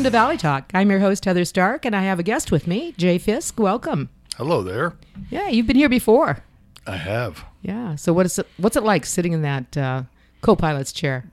[0.00, 0.70] Welcome to Valley Talk.
[0.72, 3.58] I'm your host, Heather Stark, and I have a guest with me, Jay Fiske.
[3.58, 4.08] Welcome.
[4.38, 4.94] Hello there.
[5.28, 6.38] Yeah, you've been here before.
[6.86, 7.44] I have.
[7.60, 7.96] Yeah.
[7.96, 10.04] So what is it, what's it like sitting in that uh,
[10.40, 11.26] co-pilot's chair?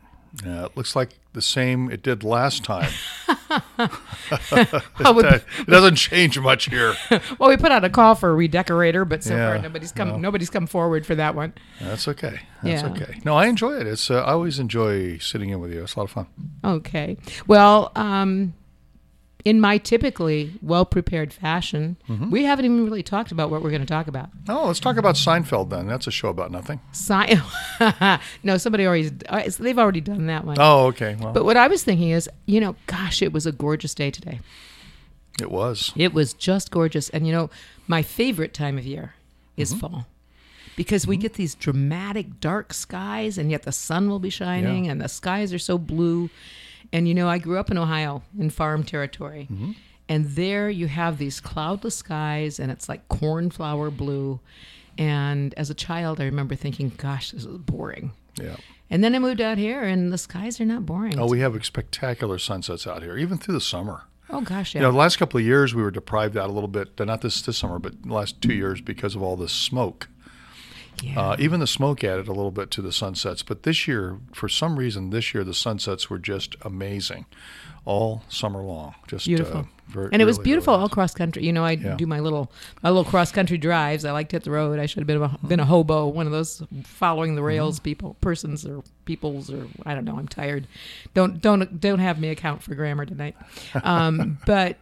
[0.46, 2.92] Yeah, it looks like the same it did last time.
[4.50, 6.96] It doesn't change much here.
[7.40, 10.18] well, we put out a call for a redecorator, but so far nobody's come no.
[10.18, 11.54] nobody's come forward for that one.
[11.80, 12.42] That's okay.
[12.64, 12.90] That's Yeah.
[12.90, 13.20] okay.
[13.24, 13.88] No, I enjoy it.
[13.88, 15.84] It's uh, I always enjoy sitting in with you.
[15.84, 16.28] It's a lot of fun.
[16.64, 17.18] Okay.
[17.46, 18.54] Well, um,
[19.48, 22.30] in my typically well-prepared fashion, Mm-hmm.
[22.32, 24.30] we haven't even really talked about what we're going to talk about.
[24.50, 25.88] Oh, let's talk about Seinfeld then.
[25.88, 26.80] That's a show about nothing.
[26.92, 27.40] Sci-
[28.44, 30.58] no, somebody already uh, they've already done that one.
[30.60, 31.16] Oh, okay.
[31.20, 34.12] Well, But what I was thinking is, you know, gosh, it was a gorgeous day
[34.12, 34.40] today.
[35.40, 35.94] it was.
[35.96, 37.08] It was just gorgeous.
[37.10, 37.50] And, you know,
[37.88, 39.14] my favorite time of year
[39.56, 39.80] is Mm-hmm.
[39.80, 40.08] fall
[40.76, 44.92] because we get these dramatic dark skies and yet the sun will be shining Yeah.
[44.92, 46.30] and the skies are so blue.
[46.94, 49.48] And, you know, I grew up in Ohio in farm territory.
[49.52, 49.72] Mm-hmm.
[50.10, 54.40] And there you have these cloudless skies and it's like cornflower blue.
[54.98, 58.12] And as a child, I remember thinking, gosh, this is boring.
[58.36, 58.56] Yeah.
[58.90, 61.20] And then I moved out here and the skies are not boring.
[61.20, 64.04] Oh, we have spectacular sunsets out here, even through the summer.
[64.30, 64.82] Oh, gosh, yeah.
[64.82, 66.98] You know, the last couple of years we were deprived out a little bit.
[67.00, 70.08] Not this this summer, but the last two years because of all the smoke.
[71.04, 71.20] Yeah.
[71.20, 73.44] Uh, even the smoke added a little bit to the sunsets.
[73.44, 77.26] But this year, for some reason, this year the sunsets were just amazing,
[77.86, 78.96] all summer long.
[79.08, 79.62] Just Beautiful.
[79.62, 81.46] Uh, very, and it was really, beautiful really all cross country.
[81.46, 81.96] You know, I Yeah.
[81.96, 82.52] do my little
[82.84, 84.04] my little cross country drives.
[84.04, 84.80] I like to hit the road.
[84.80, 87.84] I should have been a, been a hobo, one of those following the rails Mm-hmm.
[87.84, 90.18] people, persons or peoples or I don't know.
[90.18, 90.68] I'm tired.
[91.14, 93.36] Don't don't don't have me account for grammar tonight.
[93.84, 94.76] Um, but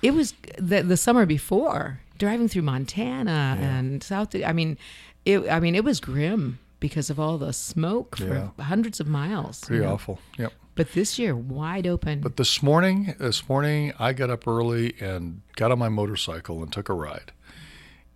[0.00, 4.36] it was the the summer before driving through Montana and South.
[4.44, 4.78] I mean,
[5.24, 5.48] it.
[5.50, 9.62] I mean, it was grim because of all the smoke for hundreds of miles.
[9.62, 9.92] you Pretty know.
[9.94, 10.18] awful.
[10.38, 10.52] Yep.
[10.74, 12.20] But this year, wide open.
[12.20, 16.72] But this morning, this morning, I got up early and got on my motorcycle and
[16.72, 17.32] took a ride,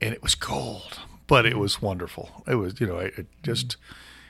[0.00, 0.98] and it was cold,
[1.28, 2.42] but it was wonderful.
[2.48, 3.76] It was, you know, I it just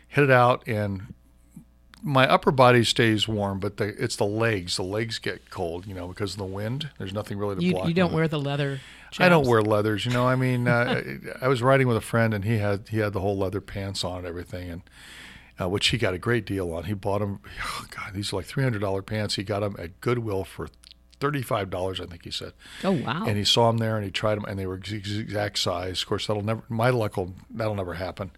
[0.06, 1.14] hit it out, and
[2.02, 4.76] my upper body stays warm, but the, it's the legs.
[4.76, 6.90] The legs get cold, you know, because of the wind.
[6.98, 7.88] There's nothing really to you, block.
[7.88, 8.80] you don't wear the leather.
[9.18, 10.04] I don't wear leathers.
[10.04, 11.02] You know, I mean, uh,
[11.40, 14.04] I was riding with a friend, and he had he had the whole leather pants
[14.04, 14.82] on and everything, and
[15.60, 16.84] uh, which he got a great deal on.
[16.84, 17.40] He bought them.
[17.80, 19.36] Oh God, these are like three hundred dollar pants.
[19.36, 20.68] He got them at Goodwill for
[21.20, 22.52] thirty five dollars, I think he said.
[22.84, 23.24] Oh wow!
[23.26, 26.02] And he saw them there, and he tried them, and they were exact size.
[26.02, 26.62] Of course, that'll never.
[26.68, 28.30] My luck will that'll never happen.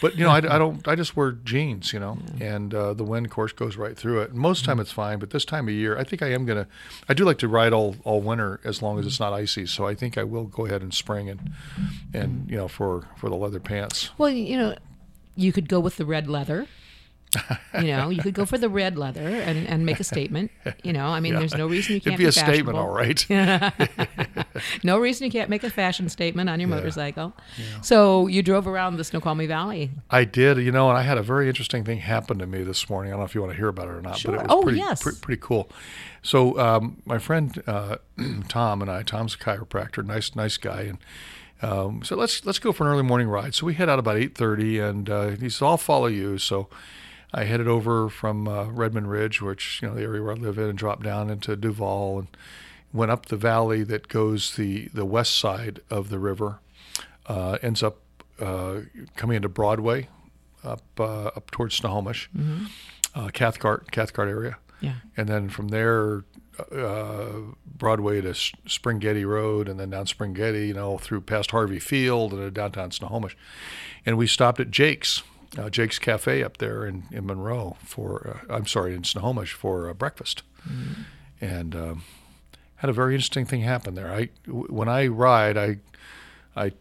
[0.00, 0.86] But you know, I, I don't.
[0.86, 4.20] I just wear jeans, you know, and uh, the wind, of course, goes right through
[4.20, 4.34] it.
[4.34, 4.82] Most time mm-hmm.
[4.82, 6.66] it's fine, but this time of year, I think I am gonna.
[7.08, 9.08] I do like to ride all all winter as long as mm-hmm.
[9.08, 9.66] it's not icy.
[9.66, 11.52] So I think I will go ahead and spring and
[12.14, 12.50] and mm-hmm.
[12.50, 14.10] you know for for the leather pants.
[14.18, 14.76] well, you know,
[15.36, 16.66] you could go with the red leather.
[17.74, 20.50] You know, you could go for the red leather and, and make a statement.
[20.82, 22.54] You know, I mean, there's no reason you can't It'd be a fashionable.
[22.54, 24.46] statement, all right.
[24.84, 27.32] No reason you can't make a fashion statement on your motorcycle.
[27.82, 29.90] So you drove around the Snoqualmie Valley.
[30.10, 32.90] I did, you know, and I had a very interesting thing happen to me this
[32.90, 33.10] morning.
[33.10, 34.32] I don't know if you want to hear about it or not, Sure.
[34.32, 35.02] but it was Oh, pretty, yes.
[35.02, 35.70] pre- pretty cool.
[36.22, 37.96] So um, my friend uh,
[38.48, 40.98] Tom and I, Tom's a chiropractor, nice, nice guy, and
[41.62, 43.54] um, so let's let's go for an early morning ride.
[43.54, 46.68] So we head out about eight thirty, and uh, he said, "I'll follow you." So
[47.32, 50.58] I headed over from uh, Redmond Ridge, which you know the area where I live
[50.58, 52.28] in, and dropped down into Duvall, and
[52.92, 56.58] went up the valley that goes the the west side of the river,
[57.26, 57.98] uh, ends up
[58.40, 58.80] uh,
[59.16, 60.08] coming into Broadway,
[60.64, 62.28] up uh, up towards Snohomish,
[63.14, 64.94] uh, Cathcart Cathcart area, Yeah.
[65.16, 66.24] and then from there.
[66.70, 71.78] Uh, Broadway to S- Springhetti Road, and then down Springhetti, you know, through past Harvey
[71.78, 73.34] Field and downtown Snohomish,
[74.04, 75.22] and we stopped at Jake's,
[75.58, 79.88] uh, Jake's Cafe up there in, in Monroe for, uh, I'm sorry, in Snohomish for
[79.90, 80.42] uh, breakfast,
[81.40, 82.02] and um,
[82.76, 84.12] had a very interesting thing happen there.
[84.12, 85.78] I w- when I ride, I
[86.54, 86.72] I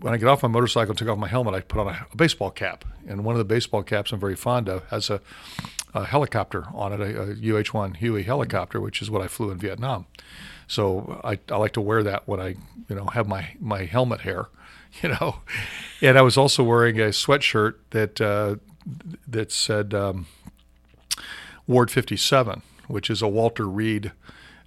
[0.00, 2.06] when I get off my motorcycle and take off my helmet, I put on a,
[2.12, 5.20] a baseball cap, and one of the baseball caps I'm very fond of has a,
[5.94, 9.58] a helicopter on it, a, a UH-1 Huey helicopter, which is what I flew in
[9.58, 10.06] Vietnam.
[10.68, 12.56] So I, I like to wear that when I
[12.88, 14.46] you know have my my helmet hair,
[15.02, 15.36] you know,
[16.00, 18.56] and I was also wearing a sweatshirt that uh,
[19.26, 20.26] that said um,
[21.66, 24.12] Ward 57, which is a Walter Reed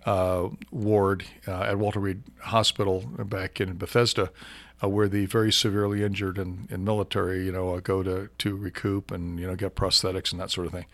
[0.06, 4.32] uh, ward uh, at Walter Reed Hospital back in Bethesda,
[4.84, 9.12] uh, where the very severely injured and, military, you know, uh, go to, to recoup
[9.12, 10.86] and you know get prosthetics and that sort of thing.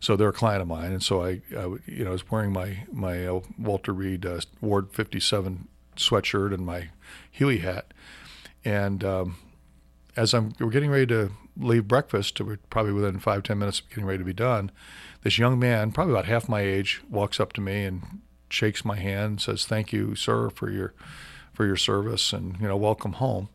[0.00, 2.84] So they're a client of mine, and so I, I you know, was wearing my
[2.92, 6.90] my uh, Walter Reed uh, Ward 57 sweatshirt and my
[7.30, 7.92] Huey hat,
[8.66, 9.36] and um,
[10.16, 13.88] as I'm we're getting ready to leave breakfast, we're probably within five ten minutes of
[13.88, 14.72] getting ready to be done.
[15.22, 18.20] This young man, probably about half my age, walks up to me and
[18.50, 20.94] shakes my hand, and says, "Thank you, sir, for your
[21.52, 23.48] for your service, and you know, welcome home."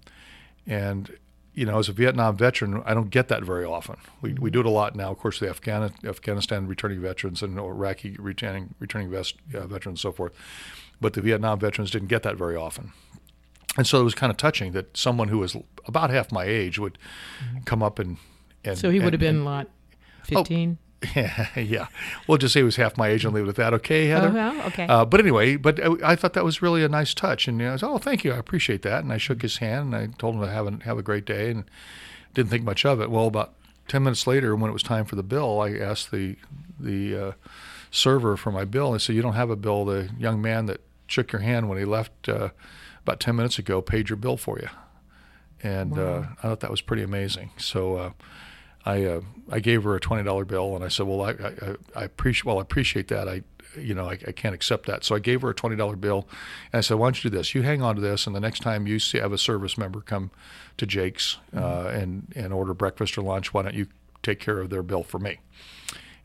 [0.66, 1.18] And
[1.54, 3.98] you know, as a Vietnam veteran, I don't get that very often.
[4.22, 7.60] We, we do it a lot now, of course, the Afghan, Afghanistan returning veterans and
[7.60, 10.32] Iraqi returning returning vest, uh, veterans and so forth.
[11.02, 12.94] But the Vietnam veterans didn't get that very often.
[13.78, 16.78] And so it was kind of touching that someone who was about half my age
[16.78, 16.98] would
[17.66, 18.18] come up and.
[18.66, 19.70] and So he would have and- been what,
[20.24, 20.78] fifteen?
[21.16, 21.88] yeah, yeah.
[22.28, 23.74] We'll just say he was half my age and leave it at that.
[23.74, 24.28] Okay, Heather?
[24.30, 24.86] Oh, well, okay.
[24.86, 27.48] Uh, but anyway, but I, I thought that was really a nice touch.
[27.48, 28.32] And you know, I was, oh, thank you.
[28.34, 29.04] I appreciate that.
[29.04, 31.26] And I shook his hand and I told him to have a, have a great
[31.26, 31.64] day and
[32.36, 33.10] didn't think much of it.
[33.10, 33.54] Well, about
[33.88, 36.36] 10 minutes later, when it was time for the bill, I asked the,
[36.80, 37.32] the uh,
[37.90, 38.88] server for my bill.
[38.88, 39.86] And I said, you don't have a bill.
[39.86, 42.50] The young man that shook your hand when he left uh,
[43.04, 44.70] about 10 minutes ago paid your bill for you.
[45.64, 47.52] And uh, I thought that was pretty amazing.
[47.58, 48.12] So, uh,
[48.86, 51.76] I uh, I gave her a twenty dollar bill, and I said, "Well, I, I,
[51.96, 53.28] I appreciate well, I appreciate that.
[53.28, 53.44] I,
[53.78, 56.28] you know, I, I can't accept that." So I gave her a twenty dollar bill,
[56.74, 57.54] and I said, "Why don't you do this?
[57.54, 60.02] You hang on to this, and the next time you see have a service member
[60.02, 60.32] come
[60.78, 63.88] to Jake's uh, and and order breakfast or lunch, why don't you
[64.24, 65.40] take care of their bill for me?"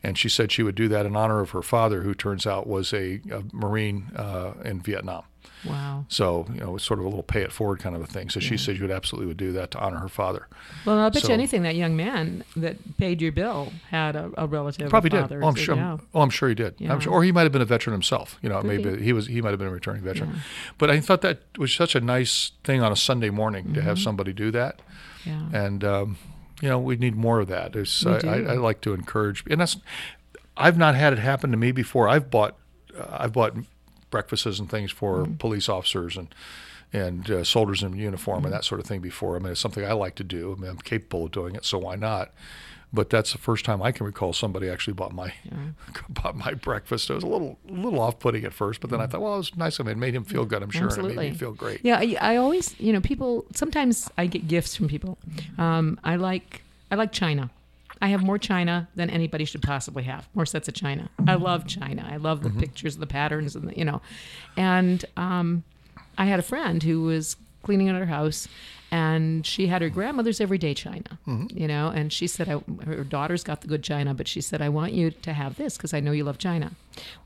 [0.03, 2.67] And she said she would do that in honor of her father, who turns out
[2.67, 5.23] was a, a Marine uh, in Vietnam.
[5.65, 6.05] Wow.
[6.07, 8.29] So you know, it's sort of a little pay it forward kind of a thing.
[8.29, 10.47] So she said she would absolutely would do that to honor her father.
[10.85, 14.29] Well, I'll bet So- you anything that young man that paid your bill had a,
[14.37, 14.89] a relative.
[14.89, 15.43] Probably a did.
[15.43, 15.75] Oh, I'm sure.
[15.75, 15.97] yeah.
[16.13, 16.75] Oh, I'm sure he did.
[16.77, 16.93] Yeah.
[16.93, 18.37] I'm sure, or he might have been a veteran himself.
[18.43, 19.03] You know, Could maybe be.
[19.03, 19.25] he was.
[19.27, 20.29] He might have been a returning veteran.
[20.35, 20.39] Yeah.
[20.77, 23.81] But I thought that was such a nice thing on a Sunday morning to Mm-hmm.
[23.89, 24.79] have somebody do that,
[25.25, 25.41] Yeah.
[25.53, 26.17] and um,
[26.61, 27.75] you know, we need more of that.
[28.05, 28.35] I, I.
[28.53, 29.77] I like to encourage, and that's.
[30.55, 32.07] I've not had it happen to me before.
[32.09, 32.57] I've bought,
[32.97, 33.53] uh, I've bought
[34.09, 35.33] breakfasts and things for Mm-hmm.
[35.35, 36.33] police officers and
[36.93, 38.45] and uh, soldiers in uniform Mm-hmm.
[38.45, 39.35] and that sort of thing before.
[39.35, 40.55] I mean, it's something I like to do.
[40.57, 42.33] I mean, I'm capable of doing it, so why not?
[42.93, 45.33] But that's the first time I can recall somebody actually bought my
[46.09, 47.09] bought my breakfast.
[47.09, 49.35] It was a little a little off putting at first, but then I thought, well,
[49.35, 49.97] it was nice of him.
[49.97, 50.63] It made him feel good.
[50.63, 51.15] I'm sure, and it Absolutely.
[51.17, 51.81] made me feel great.
[51.83, 53.45] Yeah, I, I always, you know, people.
[53.53, 55.17] Sometimes I get gifts from people.
[55.57, 57.49] Um, I like, I like China.
[58.01, 60.27] I have more China than anybody should possibly have.
[60.35, 61.09] More sets of China.
[61.27, 62.07] I love China.
[62.09, 64.01] I love the pictures, the patterns, and the, you know.
[64.55, 65.63] And um,
[66.17, 68.47] I had a friend who was cleaning out her house,
[68.91, 71.19] and she had her grandmother's everyday China.
[71.53, 74.61] You know, and she said, I, her daughter's got the good China, but she said,
[74.61, 76.71] I want you to have this because I know you love China.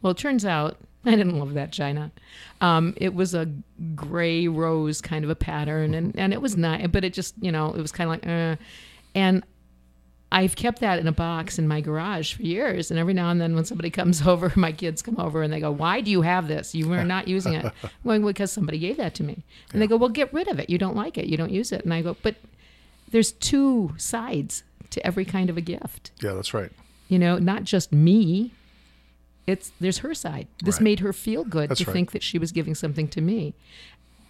[0.01, 2.11] Well, it turns out I didn't love that China.
[2.61, 3.49] Um, it was a
[3.95, 7.51] gray rose kind of a pattern, and, and it was nice, but it just, you
[7.51, 8.55] know, it was kind of like, uh,
[9.15, 9.43] and
[10.33, 12.89] I've kept that in a box in my garage for years.
[12.89, 15.59] And every now and then, when somebody comes over, my kids come over and they
[15.59, 16.73] go, "Why do you have this?
[16.73, 19.43] You are not using it." I'm going because somebody gave that to me.
[19.73, 20.69] And they go, "Well, get rid of it.
[20.69, 21.25] You don't like it.
[21.25, 22.35] You don't use it." And I go, "But
[23.11, 26.11] there's two sides to every kind of a gift.
[26.21, 26.71] Yeah, that's right.
[27.09, 28.51] You know, not just me.
[29.47, 30.47] It's there's her side.
[30.63, 30.83] This Right.
[30.83, 31.93] made her feel good That's to right.
[31.93, 33.53] think that she was giving something to me.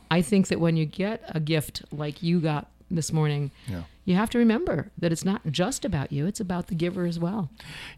[0.10, 3.84] I think that when you get a gift like you got this morning, Yeah.
[4.06, 7.18] you have to remember that it's not just about you; it's about the giver as
[7.20, 7.50] well.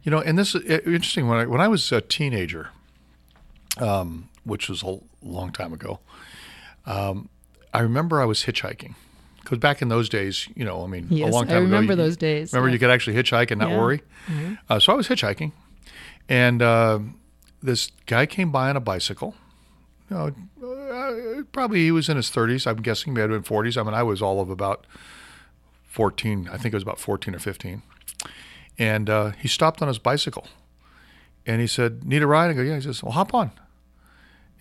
[0.02, 1.28] You know, and this is uh, interesting.
[1.28, 2.70] When I, when I was a teenager,
[3.78, 6.00] um, which was a long time ago,
[6.86, 7.28] um,
[7.72, 8.94] I remember I was hitchhiking.
[9.40, 11.56] Because back in those days, you know, I mean, Yes, a long time ago.
[11.58, 12.72] I remember you- those days, Remember, yeah.
[12.74, 13.78] you could actually hitchhike and not Yeah.
[13.78, 14.00] worry.
[14.70, 15.52] Uh, so I was hitchhiking,
[16.30, 17.00] and uh,
[17.62, 19.34] this guy came by on a bicycle.
[20.10, 20.34] You know,
[21.42, 22.66] probably he was in his 30s.
[22.66, 23.80] I'm guessing had been 40s.
[23.80, 24.86] I mean, I was all of about
[25.84, 26.48] 14.
[26.50, 27.82] I think it was about 14 or 15.
[28.78, 30.48] And uh, he stopped on his bicycle,
[31.46, 33.52] and he said, "Need a ride?" I go, "Yeah." He says, "Well, hop on."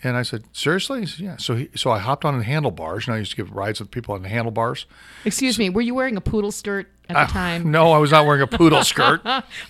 [0.06, 3.08] And I said, "Seriously?" He said, "Yeah." So he, so I hopped on the handlebars.
[3.08, 4.86] You know, I used to give rides with people on the handlebars.
[5.24, 7.64] Excuse me, were you wearing a poodle skirt at the time?
[7.66, 9.22] Ah, No, I was not wearing a poodle skirt.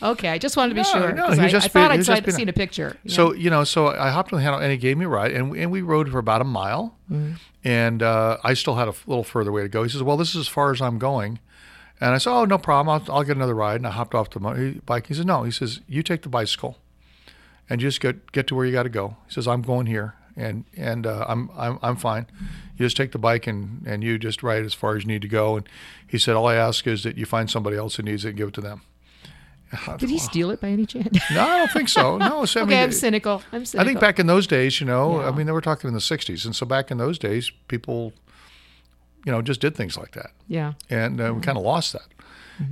[0.01, 1.11] Okay, I just wanted to be No, sure.
[1.13, 2.97] no, he I, just I thought I'd just a- seen a picture.
[3.03, 3.33] you So know.
[3.33, 5.55] you know, so I hopped on the handle and he gave me a ride, and
[5.55, 7.33] and we rode for about a mile, Mm-hmm.
[7.63, 9.83] and uh, I still had a little further way to go.
[9.83, 11.37] He says, "Well, this is as far as I'm going,"
[12.01, 12.89] and I said, "Oh, no problem.
[13.07, 14.39] I'll, I'll get another ride." And I hopped off the
[14.83, 15.07] bike.
[15.07, 16.79] He said, "No," he says, "You take the bicycle,
[17.69, 20.15] and just get get to where you got to go." He says, "I'm going here,
[20.35, 22.25] and and uh, I'm I'm I'm fine.
[22.77, 25.21] You just take the bike and and you just ride as far as you need
[25.21, 25.67] to go." And
[26.07, 28.37] he said, "All I ask is that you find somebody else who needs it and
[28.37, 28.81] give it to them."
[29.97, 31.17] did he steal it by any chance?
[31.31, 32.17] No, I don't think so.
[32.17, 33.41] No, so, I okay, mean, I'm cynical.
[33.51, 33.81] I'm cynical.
[33.81, 35.99] I think back in those days, you know, I mean, they were talking in the
[35.99, 38.13] '60s, and so back in those days, people,
[39.25, 40.73] you know, just did things like that, Yeah.
[40.89, 42.05] and uh, we kind of lost that.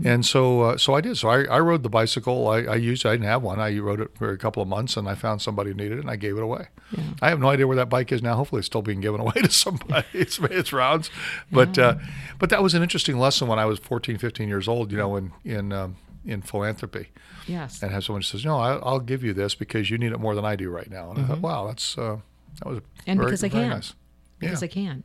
[0.06, 1.18] And so, uh, so I did.
[1.18, 2.48] So I, I rode the bicycle.
[2.48, 3.06] I, I used.
[3.06, 3.60] I didn't have one.
[3.60, 6.02] I rode it for a couple of months, and I found somebody who needed it,
[6.02, 6.68] and I gave it away.
[6.96, 7.04] Yeah.
[7.22, 8.36] I have no idea where that bike is now.
[8.36, 10.06] Hopefully, it's still being given away to somebody.
[10.14, 11.10] it's made its rounds,
[11.52, 11.96] but uh,
[12.40, 14.92] but that was an interesting lesson when I was 14, 15 years old.
[14.92, 15.96] You know, in in um,
[16.26, 17.08] in philanthropy,
[17.48, 17.82] Yes.
[17.82, 20.20] and have someone who says, "No, I, I'll give you this because you need it
[20.20, 22.18] more than I do right now." And I thought, "Wow, that's uh,
[22.60, 23.70] that was And very, because I very can.
[23.72, 23.94] nice."
[24.40, 24.66] because Yeah.
[24.66, 25.04] I can.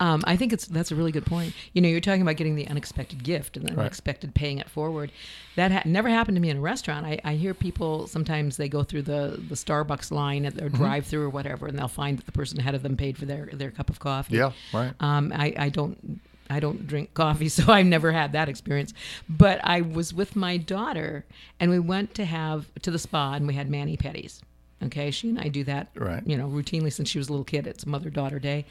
[0.00, 1.54] Um, I think it's that's a really good point.
[1.72, 3.82] You know, you're talking about getting the unexpected gift and the Right.
[3.82, 5.10] unexpected paying it forward.
[5.56, 7.06] That ha- never happened to me in a restaurant.
[7.06, 10.76] I, I hear people sometimes they go through the, the Starbucks line at their Mm-hmm.
[10.78, 13.48] drive-through or whatever, and they'll find that the person ahead of them paid for their
[13.52, 14.36] their cup of coffee.
[14.36, 14.92] Yeah, right.
[15.00, 18.92] Um, I, I don't I don't drink coffee, so I've never had that experience.
[19.28, 21.24] But I was with my daughter,
[21.60, 24.40] and we went to have to the spa, and we had mani pedis.
[24.82, 26.22] Okay, she and I do that, Right.
[26.26, 27.66] you know, routinely since she was a little kid.
[27.66, 28.66] It's mother daughter day,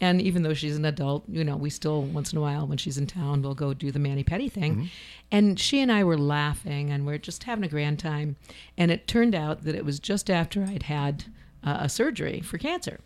[0.00, 2.76] and even though she's an adult, you know, we still once in a while when
[2.76, 4.90] she's in town, we'll go do the mani pedi thing.
[5.32, 8.36] And she and I were laughing, and we're just having a grand time.
[8.76, 11.24] And it turned out that it was just after I'd had
[11.62, 13.00] uh, a surgery for cancer,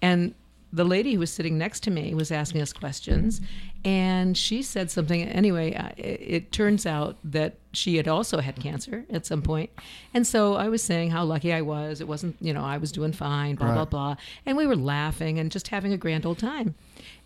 [0.00, 0.34] and
[0.72, 3.40] the lady who was sitting next to me was asking us questions
[3.84, 8.56] and she said something anyway uh, it, it turns out that she had also had
[8.56, 9.70] cancer at some point
[10.12, 12.92] and so i was saying how lucky i was it wasn't you know i was
[12.92, 16.38] doing fine blah blah blah and we were laughing and just having a grand old
[16.38, 16.74] time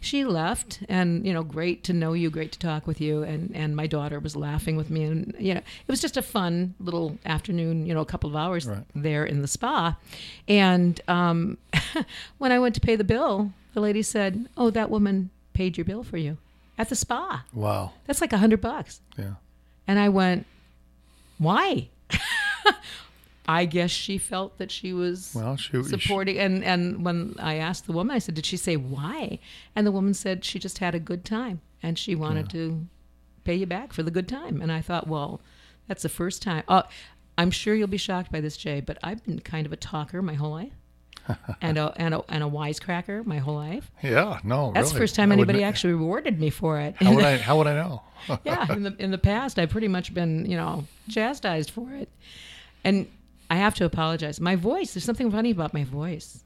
[0.01, 3.55] she left and you know great to know you great to talk with you and
[3.55, 6.75] and my daughter was laughing with me and you know it was just a fun
[6.81, 8.85] little afternoon you know a couple of hours Right.
[8.95, 9.97] there in the spa
[10.49, 11.59] and um,
[12.39, 15.85] when i went to pay the bill the lady said oh that woman paid your
[15.85, 16.37] bill for you
[16.79, 17.93] at the spa Wow.
[18.07, 19.35] that's like a hundred bucks Yeah.
[19.87, 20.47] and i went
[21.39, 21.89] why
[23.49, 27.87] i guess she felt that she was Well, she supporting and and when i asked
[27.87, 29.39] the woman i said did she say why
[29.75, 32.87] and the woman said she just had a good time and she wanted to
[33.45, 35.41] pay you back for the good time and i thought well
[35.89, 36.83] that's the first time uh,
[37.37, 40.23] i'm sure you'll be shocked by this jay but i've been kind of a talker
[40.23, 40.73] my whole life
[41.61, 44.41] and a, and a and a wisecracker my whole life Yeah.
[44.43, 44.73] No.
[44.75, 47.37] that's the first time I anybody wouldn't- actually rewarded me for it How would I?
[47.49, 48.03] How would I know?
[48.45, 52.09] yeah, in the in the past, I've pretty much been you know chastised for it,
[52.85, 53.07] and
[53.53, 54.41] I have to apologize.
[54.41, 56.43] My voice, there's something funny about my voice.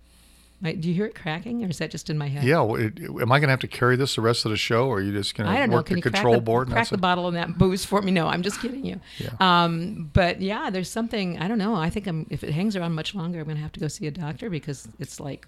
[0.61, 2.43] My, do you hear it cracking, or is that just in my head?
[2.43, 2.63] Yeah.
[2.63, 4.89] well, it, am I going to have to carry this the rest of the show,
[4.89, 6.67] or are you just going to work Can the control the, board?
[6.67, 7.01] and crack the it?
[7.01, 8.11] bottle in that booze for me?
[8.11, 9.01] No, I'm just kidding you.
[9.19, 9.35] Yeah.
[9.39, 11.77] Um, but yeah, there's something I don't know.
[11.77, 14.09] I think I'm if it hangs around much longer, I'm gonna have to go see
[14.09, 15.47] a doctor because it's like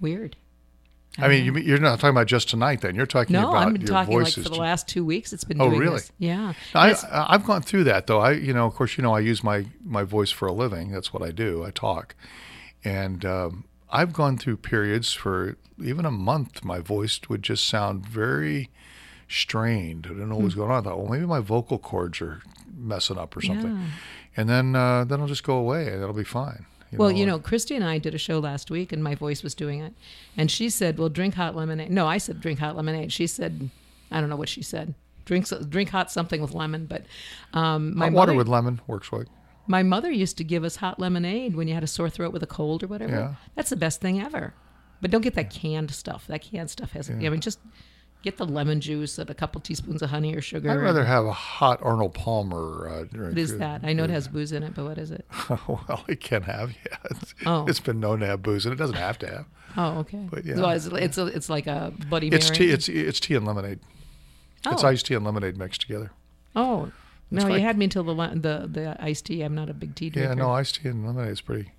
[0.00, 0.34] weird.
[1.20, 2.80] I mean, you, you're not talking about just tonight.
[2.80, 5.32] Then you're talking no, about I've been your talking like for the last two weeks.
[5.32, 5.94] It's been Oh, doing really?
[5.96, 6.12] this.
[6.18, 6.52] Yeah.
[6.74, 8.20] I, I- I've gone through that though.
[8.20, 10.92] I, you know, of course, you know, I use my my voice for a living.
[10.92, 11.64] That's what I do.
[11.64, 12.14] I talk,
[12.84, 16.64] and um, I've gone through periods for even a month.
[16.64, 18.70] My voice would just sound very
[19.28, 20.06] strained.
[20.06, 20.44] I didn't know what Hmm.
[20.46, 20.80] was going on.
[20.86, 22.42] I thought, well, maybe my vocal cords are
[22.76, 23.76] messing up or something.
[23.76, 23.86] Yeah.
[24.36, 26.66] And then uh, then it'll just go away, and it'll be fine.
[26.92, 29.54] Well, you know, Christy and I did a show last week, and my voice was
[29.54, 29.92] doing it.
[30.36, 33.70] And she said, "Well, drink hot lemonade." No, I said, "Drink hot lemonade." She said,
[34.10, 34.94] "I don't know what she said.
[35.24, 37.04] Drink drink hot something with lemon." But
[37.52, 39.26] um, my hot water mother, with lemon works like.
[39.66, 42.42] my mother used to give us hot lemonade when you had a sore throat with
[42.42, 43.12] a cold or whatever.
[43.12, 43.34] Yeah.
[43.54, 44.54] That's the best thing ever.
[45.00, 46.26] But don't get that canned stuff.
[46.26, 47.10] That canned stuff has.
[47.10, 47.60] I mean, just
[48.22, 50.70] get the lemon juice and a couple teaspoons of honey or sugar.
[50.70, 53.32] I'd rather have a hot Arnold Palmer uh, drink.
[53.32, 53.82] What is that?
[53.84, 55.24] I know it has booze in it, but what is it?
[55.68, 56.72] well, it can have.
[56.84, 57.66] Yeah, it's, Oh.
[57.68, 59.46] it's been known to have booze, and it doesn't have to have.
[59.76, 60.26] Oh, okay.
[60.30, 60.56] But, yeah.
[60.56, 62.38] So it's it's, a, it's like a Bloody Mary.
[62.40, 62.70] It's tea.
[62.70, 63.80] It's it's tea and lemonade.
[64.66, 64.72] Oh.
[64.72, 66.10] It's iced tea and lemonade mixed together.
[66.56, 66.90] Oh,
[67.30, 69.42] no, like- you had me until the the the iced tea.
[69.42, 70.30] I'm not a big tea drinker.
[70.30, 71.72] Yeah, no, iced tea and lemonade is pretty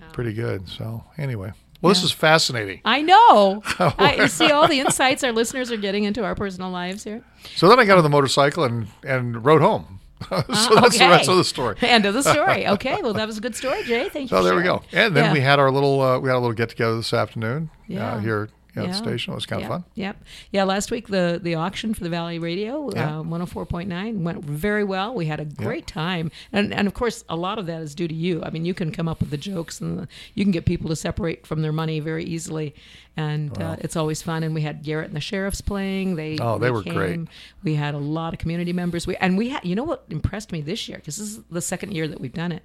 [0.00, 0.12] Oh.
[0.12, 0.68] pretty good.
[0.68, 2.80] So anyway, well, this is fascinating.
[2.84, 3.62] I know.
[3.78, 7.22] I, you see all the insights our listeners are getting into our personal lives here.
[7.56, 10.00] So then I got on the motorcycle and and rode home.
[10.28, 10.42] so
[10.74, 11.76] that's the rest of the story.
[11.82, 12.66] End of the story.
[12.66, 14.08] Okay, well, that was a good story, Jay.
[14.08, 14.36] Thank you.
[14.36, 14.82] So there we go.
[14.92, 15.32] And then Yeah.
[15.32, 18.14] we had our little uh, we had a little get together this afternoon Yeah.
[18.14, 18.48] uh, here
[18.82, 18.92] Yeah.
[18.92, 19.32] the station.
[19.32, 19.84] It was kind of fun.
[19.94, 20.16] Yep.
[20.52, 20.64] Yeah.
[20.64, 23.18] Last week the the auction for the Valley Radio, Yeah.
[23.20, 25.14] uh, 104.9, went very well.
[25.14, 28.08] We had a great time, and and of course a lot of that is due
[28.08, 28.42] to you.
[28.44, 30.88] I mean, you can come up with the jokes, and the, you can get people
[30.90, 32.74] to separate from their money very easily,
[33.16, 34.42] and uh, it's always fun.
[34.42, 36.16] And we had Garrett and the sheriffs playing.
[36.16, 37.20] They Oh, they were great.
[37.62, 39.06] We had a lot of community members.
[39.06, 41.62] We and we had you know what impressed me this year because this is the
[41.62, 42.62] second year that we've done it.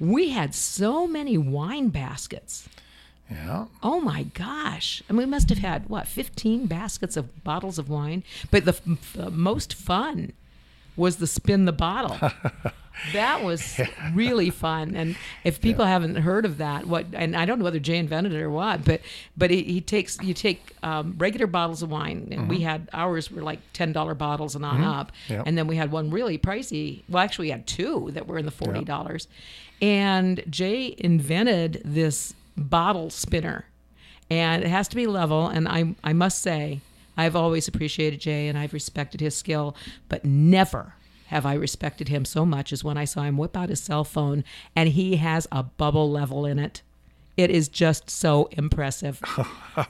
[0.00, 2.68] We had so many wine baskets.
[3.30, 3.66] Yeah.
[3.82, 5.02] Oh my gosh.
[5.02, 8.22] I And we must have had, what, 15 baskets of bottles of wine?
[8.50, 10.32] But the, f- the uh, most fun
[10.96, 12.30] was the spin the bottle.
[13.12, 13.80] that was
[14.12, 14.94] really fun.
[14.94, 18.32] And if people haven't heard of that, what and I don't know whether Jay invented
[18.32, 19.00] it or what, but
[19.36, 22.64] but he, he takes you take um, regular bottles of wine, and we mm-hmm.
[22.64, 24.84] had ours were like ten dollar bottles and on mm-hmm.
[24.84, 25.44] up, Yep.
[25.46, 27.02] and then we had one really pricey.
[27.08, 29.26] Well, actually, we had two that were in the forty dollars,
[29.82, 33.66] and Jay invented this bottle spinner,
[34.30, 35.48] and it has to be level.
[35.48, 36.80] And I I must say.
[37.16, 39.76] I've always appreciated Jay and I've respected his skill,
[40.08, 40.94] but never
[41.26, 44.04] have I respected him so much as when I saw him whip out his cell
[44.04, 44.44] phone
[44.74, 46.82] and he has a bubble level in it.
[47.36, 49.20] It is just so impressive.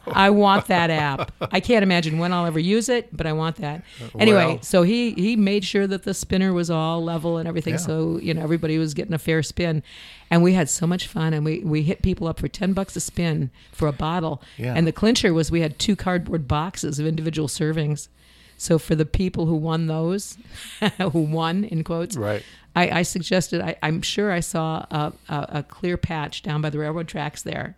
[0.06, 1.30] I want that app.
[1.52, 3.82] I can't imagine when I'll ever use it, but I want that.
[4.02, 7.46] Uh, anyway, Well- so he he made sure that the spinner was all level and
[7.46, 7.78] everything, Yeah.
[7.80, 9.82] so you know everybody was getting a fair spin,
[10.30, 11.34] and we had so much fun.
[11.34, 14.40] And we we hit people up for ten bucks a spin for a bottle.
[14.56, 14.72] Yeah.
[14.74, 18.08] And the clincher was we had two cardboard boxes of individual servings.
[18.56, 20.38] So for the people who won those,
[20.98, 22.42] who won in quotes, Right.
[22.76, 23.60] I, I suggested.
[23.60, 27.42] I, I'm sure I saw a, a, a clear patch down by the railroad tracks
[27.42, 27.76] there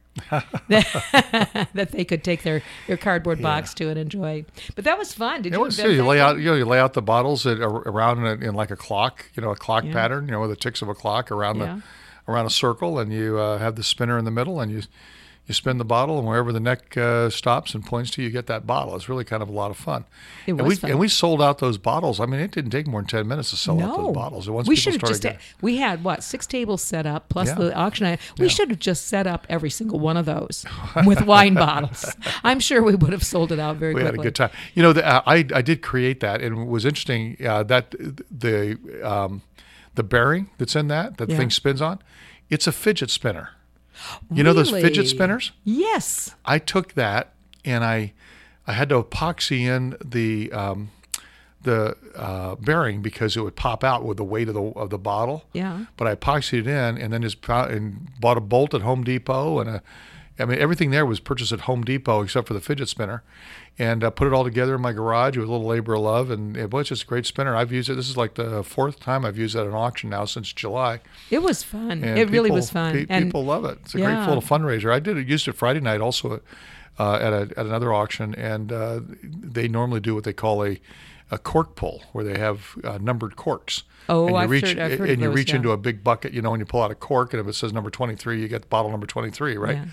[0.68, 4.44] that, that they could take their, their cardboard box to and enjoy.
[4.74, 5.42] But that was fun.
[5.42, 5.62] Did It you?
[5.62, 8.42] was, invent you lay out, you know, you lay out the bottles at, around in,
[8.42, 9.92] in like a clock, you know, a clock Yeah.
[9.92, 11.76] pattern, you know, with the ticks of a clock around Yeah.
[12.26, 14.82] the, around a circle, and you uh, have the spinner in the middle, and you,
[15.46, 18.46] you spin the bottle, and wherever the neck uh, stops and points to, you get
[18.48, 18.96] that bottle.
[18.96, 20.04] It's really kind of a lot of fun.
[20.46, 20.90] It and was we fun.
[20.90, 22.18] and we sold out those bottles.
[22.18, 24.46] I mean, it didn't take more than ten minutes to sell out those bottles.
[24.48, 25.22] And once we should have just.
[25.22, 27.54] getting- we had what six tables set up plus Yeah.
[27.54, 28.18] the auction.
[28.38, 28.50] We Yeah.
[28.50, 30.64] should have just set up every single one of those
[31.06, 32.04] with wine bottles.
[32.42, 34.18] I'm sure we would have sold it out very we quickly.
[34.18, 34.50] We had a good time.
[34.74, 37.94] You know, the, uh, I I did create that, and it was interesting uh, that
[38.30, 39.42] the um,
[39.94, 41.36] the bearing that's in that that Yeah.
[41.36, 42.00] thing spins on,
[42.50, 43.50] it's a fidget spinner.
[44.30, 45.52] You know those fidget spinners?
[45.64, 46.34] Yes.
[46.44, 47.34] I took that
[47.64, 48.12] and I
[48.66, 50.90] I had to epoxy in the um,
[51.62, 54.98] the uh, bearing because it would pop out with the weight of the of the
[54.98, 55.44] bottle.
[55.52, 55.86] Yeah.
[55.96, 59.58] But I epoxied it in and then just and bought a bolt at Home Depot
[59.60, 59.82] and a
[60.38, 63.22] I mean everything there was purchased at Home Depot except for the fidget spinner,
[63.78, 66.30] and uh, put it all together in my garage with a little labor of love
[66.30, 67.56] and it was just a great spinner.
[67.56, 67.94] I've used it.
[67.94, 71.00] This is like the fourth time I've used it at an auction now since July.
[71.30, 72.02] It was fun.
[72.04, 72.92] And it really was fun.
[72.92, 73.78] pe- and people love it.
[73.82, 74.14] It's a Yeah.
[74.14, 74.92] great little fundraiser.
[74.92, 76.40] I did it, used it Friday night also
[76.98, 80.80] uh, at a, at another auction, and uh, they normally do what they call a
[81.30, 83.82] a cork pull, where they have uh, numbered corks.
[84.08, 85.56] Oh, and you I've reach, heard- I've heard and you those, reach yeah.
[85.56, 87.54] into a big bucket, you know, and you pull out a cork, and if it
[87.54, 89.76] says number twenty three, you get bottle number twenty three, right?
[89.76, 89.84] Yeah.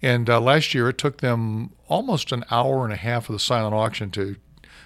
[0.00, 3.38] And uh, last year, it took them almost an hour and a half of the
[3.40, 4.36] silent auction to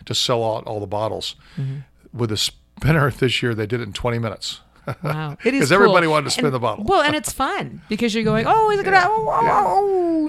[0.06, 1.36] to sell out all the bottles.
[1.56, 2.18] Mm-hmm.
[2.18, 4.60] With the spinner this year, they did it in twenty minutes.
[5.02, 6.12] Wow, it is 'Cause everybody cool.
[6.12, 6.84] wanted to spin And- the bottle.
[6.84, 9.02] Well, and it's fun because you're going, oh, is it gonna?
[9.04, 9.64] Oh, oh,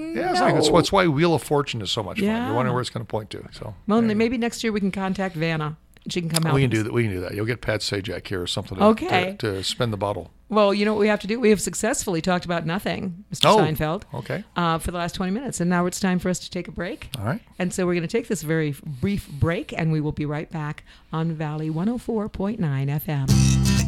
[0.14, 2.26] Yeah, it's like it's what's why Wheel of Fortune is so much fun.
[2.28, 3.44] You're wondering where it's going to point to.
[3.52, 5.76] So Well, maybe next year we can contact Vanna.
[6.06, 6.52] She can come out.
[6.54, 6.92] we can do that.
[6.92, 7.34] We can do that.
[7.34, 8.76] You'll get Pat Sajak here or something.
[8.76, 9.36] To, Okay.
[9.38, 10.30] To, to spin the bottle.
[10.50, 11.40] Well, you know what we have to do?
[11.40, 13.46] We have successfully talked about nothing, Mr.
[13.46, 14.44] Oh, Seinfeld, Okay.
[14.54, 15.60] uh, for the last 20 minutes.
[15.62, 17.08] And now it's time for us to take a break.
[17.18, 17.40] All right.
[17.58, 20.50] And so we're going to take this very brief break, and we will be right
[20.50, 23.83] back on Valley 104.9 FM.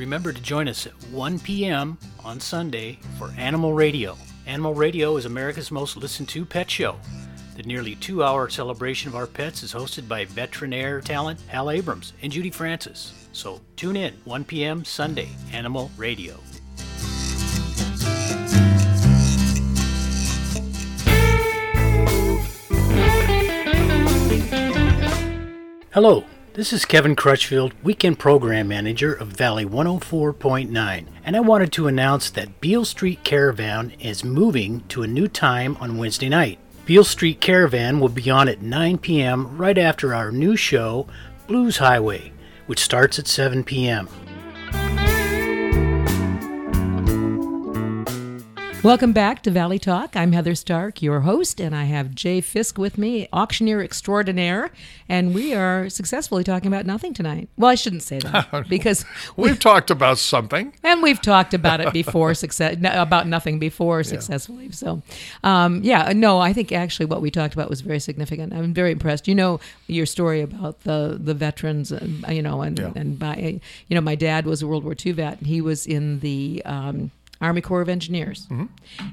[0.00, 1.98] Remember to join us at 1 p.m.
[2.24, 4.16] on Sunday for Animal Radio.
[4.46, 6.96] Animal Radio is America's most listened to pet show.
[7.54, 12.14] The nearly two hour celebration of our pets is hosted by veterinary talent Hal Abrams
[12.22, 13.28] and Judy Francis.
[13.32, 14.86] So tune in 1 p.m.
[14.86, 16.38] Sunday, Animal Radio.
[25.92, 31.86] Hello, this is Kevin Crutchfield, Weekend Program Manager of Valley 104.9, and I wanted to
[31.86, 36.58] announce that Beale Street Caravan is moving to a new time on Wednesday night.
[36.86, 39.56] Beale Street Caravan will be on at 9 p.m.
[39.56, 41.06] right after our new show,
[41.46, 42.32] Blues Highway,
[42.66, 44.08] which starts at 7 p.m.
[48.82, 50.16] Welcome back to Valley Talk.
[50.16, 54.70] I'm Heather Stark, your host, and I have Jay Fiske with me, auctioneer extraordinaire,
[55.06, 57.50] and we are successfully talking about nothing tonight.
[57.58, 59.04] Well, I shouldn't say that because
[59.36, 60.72] We've talked about something.
[60.82, 65.02] and we've talked about it before success about nothing before successfully so
[65.44, 68.92] um, yeah no i think actually what we talked about was very significant i'm very
[68.92, 72.92] impressed you know your story about the the veterans and you know and Yeah.
[72.96, 76.20] and by you know my dad was a world war ii vet he was in
[76.20, 77.10] the um,
[77.40, 78.46] army corps of engineers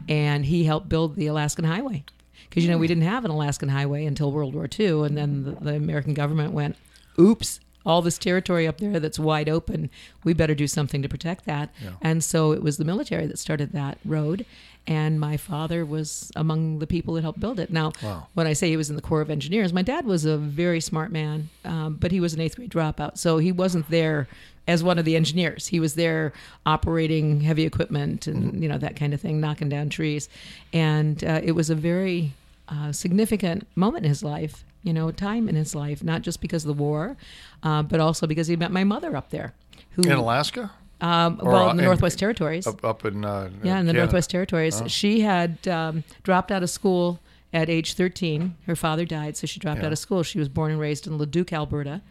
[0.10, 2.04] and he helped build the alaskan highway
[2.50, 5.44] because you know we didn't have an alaskan highway until world war ii and then
[5.44, 6.76] the, the american government went
[7.20, 9.90] oops all this territory up there that's wide open.
[10.26, 11.70] We better do something to protect that.
[11.82, 11.92] Yeah.
[12.02, 14.46] And so it was the military that started that road.
[14.86, 17.70] And my father was among the people that helped build it.
[17.72, 18.28] Now, Wow.
[18.34, 20.82] when I say he was in the Corps of Engineers, my dad was a very
[20.82, 23.18] smart man, um, but he was an eighth grade dropout.
[23.18, 24.28] So he wasn't there
[24.67, 25.67] as one of the engineers.
[25.67, 26.34] He was there
[26.65, 30.27] operating heavy equipment and, you know, that kind of thing, knocking down trees.
[30.73, 32.34] And uh, it was a very
[32.67, 36.65] uh, significant moment in his life, you know, time in his life, not just because
[36.65, 37.15] of the war,
[37.63, 39.53] uh, but also because he met my mother up there.
[39.91, 40.71] Who, In Alaska?
[40.99, 42.67] um, well, uh, in the in- Northwest Territories.
[42.67, 43.93] Up, up in uh, Yeah, in the Canada.
[43.99, 44.82] Northwest Territories.
[44.88, 47.19] She had um, dropped out of school
[47.53, 48.56] at age 13.
[48.65, 49.86] Her father died, so she dropped Yeah.
[49.88, 50.23] out of school.
[50.23, 52.01] She was born and raised in Leduc, Alberta.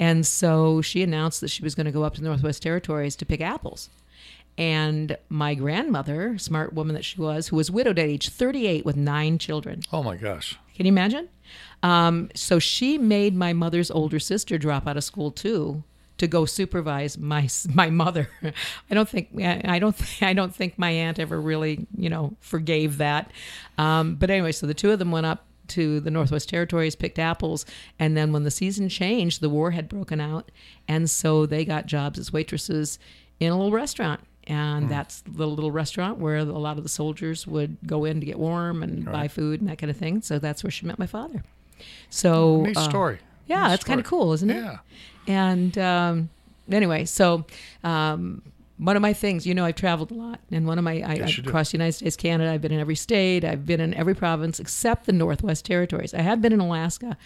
[0.00, 3.16] And so she announced that she was going to go up to the Northwest Territories
[3.16, 3.90] to pick apples.
[4.56, 8.96] And my grandmother, smart woman that she was, who was widowed at age 38 with
[8.96, 9.82] nine children.
[9.92, 10.58] Oh my gosh.
[10.74, 11.28] Can you imagine?
[11.82, 15.84] Um, so she made my mother's older sister drop out of school too
[16.18, 18.28] to go supervise my my mother.
[18.90, 22.98] I don't think I don't I don't think my aunt ever really you know forgave
[22.98, 23.30] that.
[23.78, 27.18] Um, but anyway, so the two of them went up to the Northwest Territories, picked
[27.18, 27.64] apples,
[27.98, 30.50] and then when the season changed, the war had broken out,
[30.86, 32.98] and so they got jobs as waitresses
[33.40, 34.20] in a little restaurant.
[34.50, 38.24] And that's the little restaurant where a lot of the soldiers would go in to
[38.24, 40.22] get warm and buy food and that kind of thing.
[40.22, 41.42] So that's where she met my father.
[42.08, 43.18] So Neat uh, story.
[43.46, 44.56] yeah, Neat that's kind of cool, isn't it?
[44.56, 44.78] Yeah.
[45.26, 46.30] And um,
[46.70, 47.44] anyway, so
[47.84, 48.40] um,
[48.78, 51.14] one of my things, you know, I've traveled a lot, and one of my I,
[51.14, 52.50] Yes, across the United States, Canada.
[52.50, 53.44] I've been in every state.
[53.44, 56.14] I've been in every province except the Northwest Territories.
[56.14, 57.16] I have been in Alaska,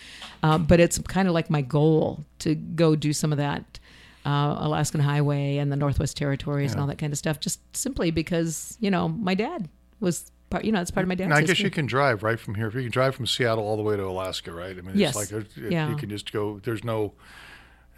[0.42, 3.78] um, but it's kind of like my goal to go do some of that.
[4.24, 8.10] Uh, Alaskan Highway and the Northwest Territories and all that kind of stuff, just simply
[8.12, 9.68] because you know my dad
[10.00, 10.64] was part.
[10.64, 11.24] You know, it's part of my dad's.
[11.26, 11.64] And I guess history.
[11.64, 12.68] you can drive right from here.
[12.68, 14.70] If you can drive from Seattle all the way to Alaska, right?
[14.78, 15.16] I mean, it's Yes.
[15.16, 15.90] like it, Yeah.
[15.90, 16.60] you can just go.
[16.62, 17.14] There's no,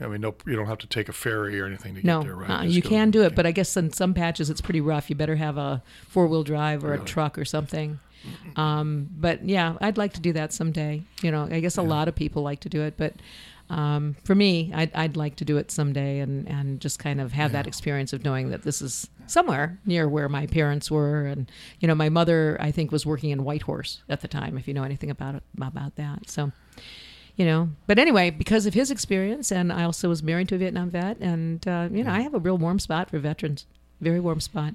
[0.01, 2.27] I mean, no, you don't have to take a ferry or anything to No, get
[2.27, 2.51] there, right?
[2.51, 5.09] uh, you go- can do it, but I guess in some patches it's pretty rough.
[5.09, 8.01] You better have a four wheel drive or a truck or something.
[8.57, 11.03] Um, but yeah, I'd like to do that someday.
[11.23, 13.15] You know, I guess a lot of people like to do it, but
[13.71, 17.33] um, for me, I'd, I'd like to do it someday and, and just kind of
[17.33, 21.25] have that experience of knowing that this is somewhere near where my parents were.
[21.27, 24.67] And, you know, my mother, I think, was working in Whitehorse at the time, if
[24.69, 26.29] you know anything about it, about that.
[26.29, 26.53] So,
[27.37, 30.59] you know but anyway because of his experience and i also was married to a
[30.59, 33.67] vietnam vet and uh, you know i have a real warm spot for veterans
[34.01, 34.75] very warm spot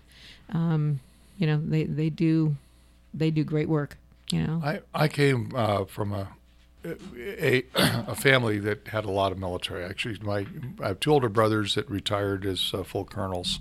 [0.54, 1.00] um,
[1.38, 2.56] you know they, they do
[3.14, 3.98] they do great work
[4.32, 6.28] you know I, I came uh, from a,
[6.86, 9.84] a a family that had a lot of military.
[9.84, 10.46] Actually, my
[10.82, 13.60] I have two older brothers that retired as uh, full colonels.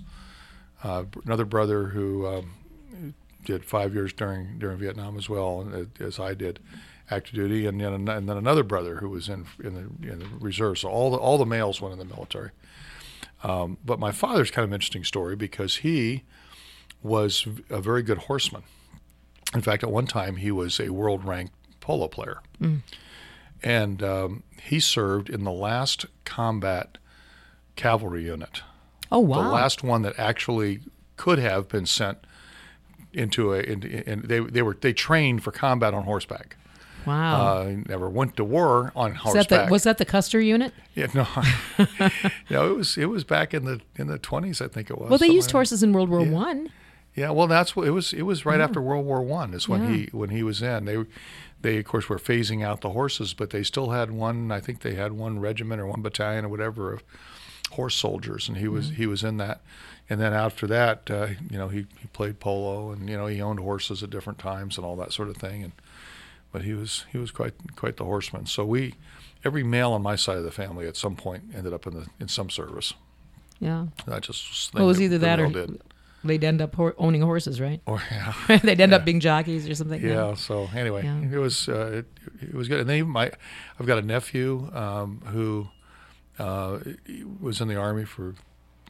[0.83, 2.53] Uh, another brother who um,
[3.45, 6.59] did five years during during Vietnam as well, uh, as I did,
[7.11, 10.27] active duty, and then and then another brother who was in in the, in the
[10.39, 10.79] reserve.
[10.79, 12.51] So all the all the males went in the military.
[13.43, 16.23] Um, but my father's kind of an interesting story because he
[17.01, 18.63] was a very good horseman.
[19.53, 22.41] In fact, at one time he was a world ranked polo player.
[23.61, 26.97] And um, he served in the last combat
[27.75, 28.61] cavalry unit,
[29.11, 29.43] oh wow!
[29.43, 30.81] the last one that actually
[31.17, 32.19] could have been sent
[33.11, 33.59] into a.
[33.59, 36.55] In, in, they they were they trained for combat on horseback.
[37.09, 39.47] Wow Uh, never went to war on horseback.
[39.49, 41.25] that the, was that the custer unit yeah, no,
[42.49, 45.09] no, it was it was back in the in the twenties, I think it was.
[45.09, 46.31] well they used horses in world war Yeah.
[46.31, 46.69] one
[47.15, 48.13] Yeah, well, that's what it was.
[48.13, 49.53] It was right after World War One.
[49.53, 49.95] Is when Yeah.
[49.95, 50.85] he when he was in.
[50.85, 50.97] They
[51.63, 54.51] they of course were phasing out the horses, but they still had one.
[54.57, 57.01] I think they had one regiment or one battalion or whatever of
[57.71, 59.59] horse soldiers, and he was he was in that.
[60.09, 63.41] And then after that, uh, you know, he, he played polo, and you know, he
[63.41, 65.63] owned horses at different times and all that sort of thing.
[65.63, 65.73] And
[66.51, 68.45] but he was he was quite quite the horseman.
[68.45, 68.95] So we,
[69.43, 72.07] every male on my side of the family, at some point ended up in the
[72.19, 72.93] in some service.
[73.59, 75.81] yeah That just was, well, it was either that or did.
[76.23, 78.33] they'd end up hor- owning horses right Or yeah.
[78.63, 78.97] they'd end Yeah.
[78.97, 81.21] up being jockeys or something yeah so anyway Yeah.
[81.35, 82.07] it was uh, it,
[82.41, 83.31] it was good and then my
[83.79, 85.67] i've got a nephew um, who
[86.39, 86.79] uh,
[87.41, 88.35] was in the army for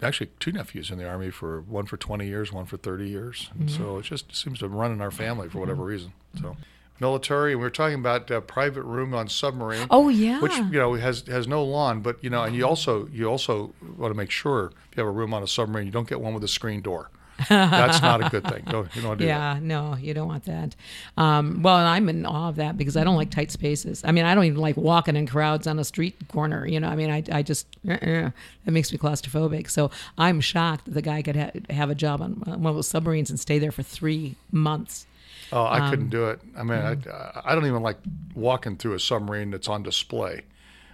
[0.01, 3.49] actually two nephews in the army for one for 20 years one for 30 years
[3.59, 6.55] and so it just seems to run in our family for whatever reason so
[6.99, 10.79] military and we were talking about uh, private room on submarine oh yeah which you
[10.79, 14.17] know has has no lawn but you know and you also you also want to
[14.17, 16.43] make sure if you have a room on a submarine you don't get one with
[16.43, 17.09] a screen door
[17.47, 20.43] that's not a good thing don't you don't do that Yeah, no, you don't want
[20.43, 20.75] that.
[21.15, 24.03] Um, well, I'm in awe of that because I don't like tight spaces.
[24.03, 26.67] I mean, I don't even like walking in crowds on a street corner.
[26.67, 28.31] You know, I mean, I, I just uh-uh,
[28.65, 29.69] it makes me claustrophobic.
[29.69, 32.89] So I'm shocked that the guy could ha- have a job on one of those
[32.89, 35.05] submarines and stay there for three months.
[35.51, 36.39] Oh, I couldn't Um, do it.
[36.57, 36.97] I mean, I,
[37.43, 37.97] I don't even like
[38.35, 40.43] walking through a submarine that's on display.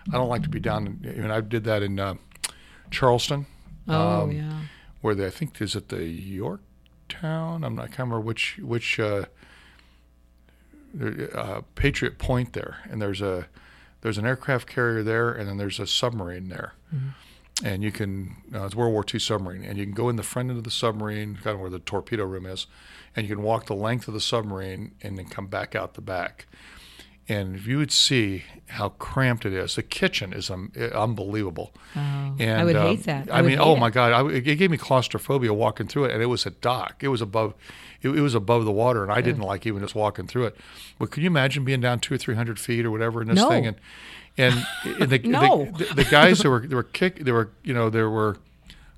[0.07, 0.85] I don't like to be down.
[1.03, 2.15] In, I mean, I did that in uh,
[2.91, 3.47] Charleston.
[3.87, 4.59] Oh um, yeah.
[5.01, 7.63] where they, I think is it the Yorktown.
[7.63, 7.83] I'm not.
[7.83, 9.25] I can't remember which which uh,
[11.33, 13.47] uh, Patriot Point there, and there's a
[14.01, 16.73] there's an aircraft carrier there, and then there's a submarine there,
[17.63, 20.15] and you can uh, it's a World War II submarine, and you can go in
[20.15, 22.67] the front end of the submarine, kind of where the torpedo room is,
[23.15, 26.01] and you can walk the length of the submarine and then come back out the
[26.01, 26.47] back.
[27.27, 31.73] And you would see how cramped it is, the kitchen is um, unbelievable.
[31.95, 31.99] Oh,
[32.37, 33.31] And, I would um, hate that.
[33.31, 33.79] I, would mean, oh it.
[33.79, 36.97] my God, I, it gave me claustrophobia walking through it, and it was a dock.
[37.01, 37.55] It was above,
[38.03, 40.57] it, it was above the water, and I didn't like even just walking through it.
[40.99, 43.37] But can you imagine being down two or three hundred feet or whatever in this
[43.37, 43.49] No.
[43.49, 43.77] thing, and
[44.37, 44.65] and,
[44.99, 45.65] and the, No.
[45.77, 48.37] the, the, guys who were they were kick they were you know they were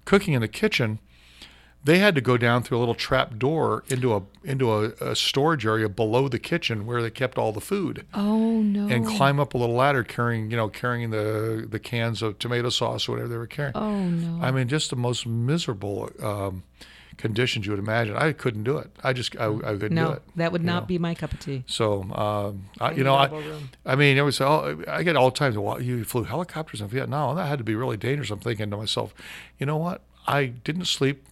[0.05, 0.99] cooking in the kitchen.
[1.83, 5.15] They had to go down through a little trap door into a into a, a
[5.15, 8.87] storage area below the kitchen where they kept all the food Oh no.
[8.93, 12.69] and climb up a little ladder carrying you know carrying the the cans of tomato
[12.69, 13.75] sauce or whatever they were carrying.
[13.75, 14.43] Oh no.
[14.43, 16.63] I mean, just the most miserable um,
[17.17, 18.15] conditions you would imagine.
[18.15, 18.91] I couldn't do it.
[19.03, 20.23] I just I, I couldn't do no, it.
[20.35, 20.87] that would not know.
[20.87, 21.63] be my cup of tea.
[21.67, 23.29] So um, I, you know, I,
[23.85, 25.55] I mean, it was all I get all the time.
[25.55, 27.35] Well, you flew helicopters in Vietnam.
[27.35, 28.29] That had to be really dangerous.
[28.29, 29.13] I'm thinking to myself,
[29.57, 30.03] you know what?
[30.27, 31.25] I didn't sleep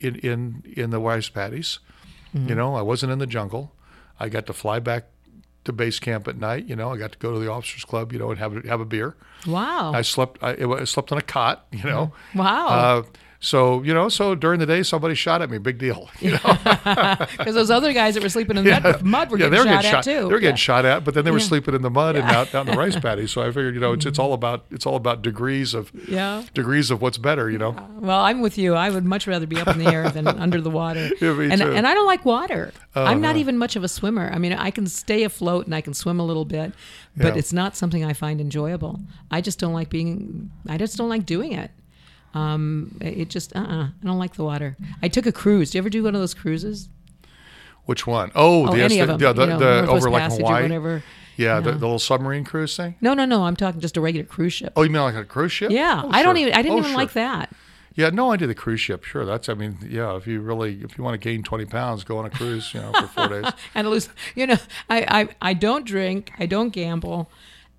[0.00, 1.78] in in in the rice paddies.
[2.34, 2.50] Mm-hmm.
[2.50, 3.72] You know, I wasn't in the jungle.
[4.20, 5.06] I got to fly back
[5.64, 6.66] to base camp at night.
[6.66, 8.12] You know, I got to go to the officers club.
[8.12, 9.16] You know, and have a, have a beer.
[9.46, 9.92] Wow.
[9.92, 10.42] I slept.
[10.42, 11.66] I, I slept on a cot.
[11.72, 12.12] You know.
[12.34, 12.66] wow.
[12.66, 13.02] Uh,
[13.44, 15.58] so you know, so during the day, somebody shot at me.
[15.58, 16.08] Big deal.
[16.22, 16.38] You know?
[17.36, 19.58] Because those other guys that were sleeping in the mud, mud were yeah, getting they
[19.58, 20.04] were shot getting at shot.
[20.04, 20.28] too.
[20.28, 21.44] They were getting shot at, but then they were Yeah.
[21.44, 23.26] sleeping in the mud and out, out in the rice paddy.
[23.26, 26.44] So I figured, you know, it's it's all about it's all about degrees of Yeah.
[26.54, 27.50] degrees of what's better.
[27.50, 27.74] You know.
[27.98, 28.74] Well, I'm with you.
[28.74, 31.10] I would much rather be up in the air than under the water.
[31.20, 31.72] Yeah, and too.
[31.72, 32.72] and I don't like water.
[32.94, 33.40] Oh, I'm not no.
[33.40, 34.30] even much of a swimmer.
[34.32, 36.72] I mean, I can stay afloat and I can swim a little bit,
[37.16, 37.38] but Yeah.
[37.38, 39.00] it's not something I find enjoyable.
[39.30, 40.50] I just don't like being.
[40.68, 41.70] I just don't like doing it.
[42.34, 44.76] Um, it just uh uh I don't like the water.
[45.02, 45.70] I took a cruise.
[45.70, 46.88] Do you ever do one of those cruises?
[47.84, 48.30] Which one?
[48.34, 49.20] Oh, Oh, the, any the, of them.
[49.20, 50.62] yeah, the, you know, the over like Passage or Hawaii.
[50.62, 51.02] whatever.
[51.36, 52.94] Yeah, the, the little submarine cruise thing.
[53.00, 53.44] No, no, no.
[53.44, 54.72] I'm talking just a regular cruise ship.
[54.76, 55.70] Oh, you mean like a cruise ship?
[55.72, 56.52] yeah, Oh, I don't even.
[56.52, 56.96] I didn't Oh, even sure.
[56.98, 57.52] like that.
[57.94, 59.02] Yeah, no, I did the cruise ship.
[59.04, 59.48] Sure, that's.
[59.48, 60.14] I mean, yeah.
[60.16, 62.72] If you really, if you want to gain twenty pounds, go on a cruise.
[62.72, 63.52] You know, for four days.
[63.74, 64.08] and lose.
[64.34, 64.56] You know,
[64.88, 67.30] I, I I don't drink, I don't gamble,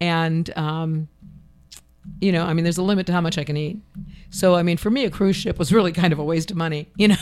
[0.02, 1.08] and um,
[2.20, 3.80] you know, I mean, there's a limit to how much I can eat.
[4.30, 6.58] So, I mean, for me, a cruise ship was really kind of a waste of
[6.58, 6.90] money.
[6.98, 7.16] You know,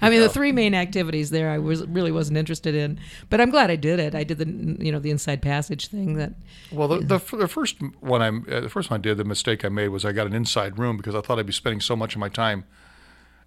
[0.00, 3.50] I mean, the three main activities there, I was really wasn't interested in, but I'm
[3.50, 4.14] glad I did it.
[4.14, 6.34] I did the you know the inside passage thing that.
[6.70, 9.64] Well, the, the, the first one I uh, the first one I did, the mistake
[9.64, 11.96] I made was I got an inside room because I thought I'd be spending so
[11.96, 12.64] much of my time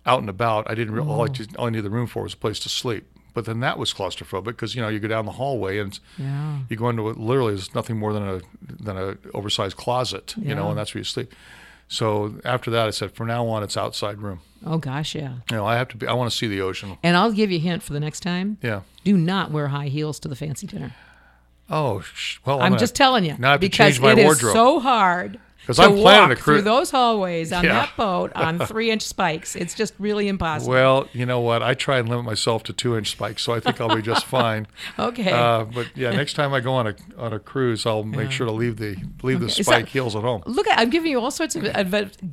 [0.05, 0.69] out and about.
[0.69, 2.59] I didn't re- all, I just, all I needed the room for was a place
[2.59, 3.07] to sleep.
[3.35, 6.59] But then that was claustrophobic because you know you go down the hallway and Yeah.
[6.69, 8.41] you go into it literally is nothing more than a
[8.83, 11.31] than a oversized closet, you know, and that's where you sleep.
[11.87, 14.39] So after that, I said from now on it's outside room.
[14.65, 15.33] Oh gosh, yeah.
[15.51, 16.07] You know, I have to be.
[16.07, 16.97] I want to see the ocean.
[17.03, 18.57] And I'll give you a hint for the next time.
[18.63, 18.81] Yeah.
[19.03, 20.95] Do not wear high heels to the fancy dinner.
[21.69, 24.11] Oh, sh- well, I'm gonna- just telling you now I have to because change my
[24.13, 24.53] it is wardrobe.
[24.53, 27.73] so hard 'Cause to I'm planning walk a cru- through those hallways on Yeah.
[27.73, 29.55] that boat on three inch spikes.
[29.55, 30.71] It's just really impossible.
[30.73, 31.63] Well, you know what?
[31.63, 34.25] I try and limit myself to two inch spikes, so I think I'll be just
[34.39, 34.67] fine.
[34.99, 35.31] okay.
[35.31, 38.45] Uh, but yeah, next time I go on a on a cruise, I'll make sure
[38.45, 39.59] to leave the leave the Okay.
[39.61, 40.43] Is spike that- heels at home.
[40.45, 41.63] Look, I'm giving you all sorts of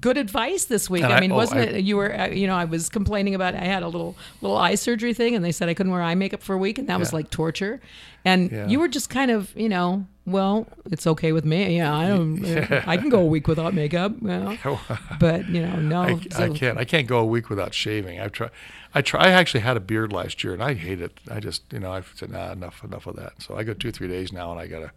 [0.00, 1.04] good advice this week.
[1.04, 1.84] I I- mean, oh, wasn't I- it?
[1.84, 3.54] You were, uh, you know, I was complaining about.
[3.54, 6.14] I had a little little eye surgery thing, and they said I couldn't wear eye
[6.14, 7.80] makeup for a week, and that was like torture.
[8.24, 8.66] And Yeah.
[8.68, 11.76] you were just kind of, you know, well, it's okay with me.
[11.76, 12.44] Yeah, I don't.
[12.86, 14.12] I can go a week without makeup.
[14.22, 14.80] Well,
[15.18, 16.02] but you know, no.
[16.02, 18.20] I, so- I can't I can't go a week without shaving.
[18.20, 18.50] I try
[18.94, 21.18] I try I actually had a beard last year and I hate it.
[21.30, 23.42] I just you know I said nah enough enough of that.
[23.42, 24.92] So I go two three days now and I gotta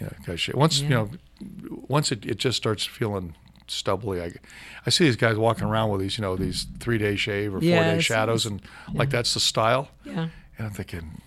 [0.00, 0.56] you know gotta shave.
[0.56, 1.10] Once you know
[1.88, 3.34] once it, it just starts feeling
[3.68, 4.22] stubbly.
[4.22, 4.32] I,
[4.86, 7.60] I see these guys walking around with these you know these three day shave or
[7.60, 8.60] four day shadows and
[8.92, 9.88] like that's the style.
[10.04, 10.28] Yeah.
[10.58, 11.20] And I'm thinking,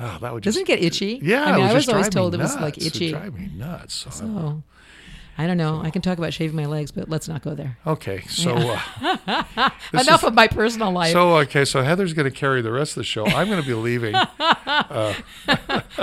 [0.00, 1.20] oh, that would just Doesn't it get itchy?
[1.22, 2.86] Yeah, I mean, it I was always told it was like nuts.
[2.86, 3.10] It itchy.
[3.12, 3.94] drive me nuts.
[3.94, 4.62] So, So,
[5.38, 5.80] I don't know.
[5.82, 7.78] I can talk about shaving my legs, but let's not go there.
[7.86, 8.80] okay, so uh,
[9.94, 11.12] Enough is- of my personal life.
[11.12, 13.24] So okay, so Heather's going to carry the rest of the show.
[13.26, 14.14] I'm going to be leaving.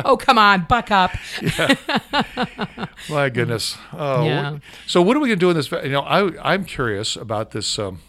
[0.06, 1.12] oh, come on, buck up.
[3.10, 3.78] My goodness.
[3.94, 4.52] Oh, Yeah.
[4.54, 5.72] what- so what are we going to do in this?
[5.72, 7.78] You know, I I'm curious about this.
[7.78, 8.00] Um,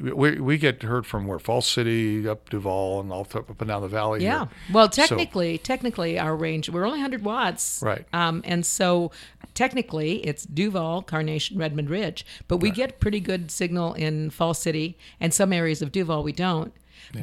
[0.00, 3.82] we we get heard from where Falls City, up Duvall, and all up and down
[3.82, 4.22] the valley.
[4.24, 4.46] Yeah.
[4.46, 4.48] here.
[4.72, 7.80] Well, So- technically, technically, our range we're only 100 watts.
[7.82, 8.04] Right.
[8.12, 9.12] Um, and so
[9.54, 14.98] technically, it's Duvall, Carnation, Redmond Ridge, but we get pretty good signal in Fall City
[15.20, 16.72] and some areas of Duvall we don't.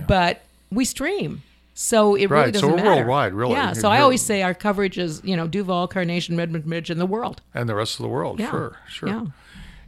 [0.07, 1.43] But we stream.
[1.73, 2.89] So it really doesn't so we're matter.
[2.97, 3.53] worldwide, really.
[3.53, 3.69] Yeah.
[3.69, 6.99] You're- So I always say our coverage is, you know, Duvall, Carnation, Redmond Ridge, and
[7.01, 7.41] the world.
[7.53, 8.39] and the rest of the world.
[8.39, 8.49] Yeah.
[8.51, 9.09] Sure, sure.
[9.09, 9.25] Yeah.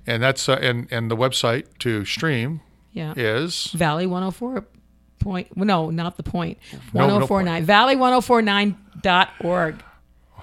[0.08, 2.60] And that's uh, and and the website to stream
[2.94, 3.14] Yeah.
[3.16, 4.66] is Valley 104
[5.20, 5.56] point.
[5.58, 6.58] No, not the point.
[6.94, 7.66] No, no 1049.
[7.66, 9.84] Valley1049.org.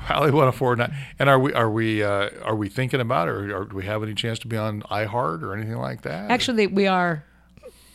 [0.09, 0.95] Valley 104.9.
[1.19, 3.85] And are we are we uh, are we thinking about it, or, or do we
[3.85, 6.31] have any chance to be on iHeart or anything like that?
[6.31, 7.25] Actually, we are.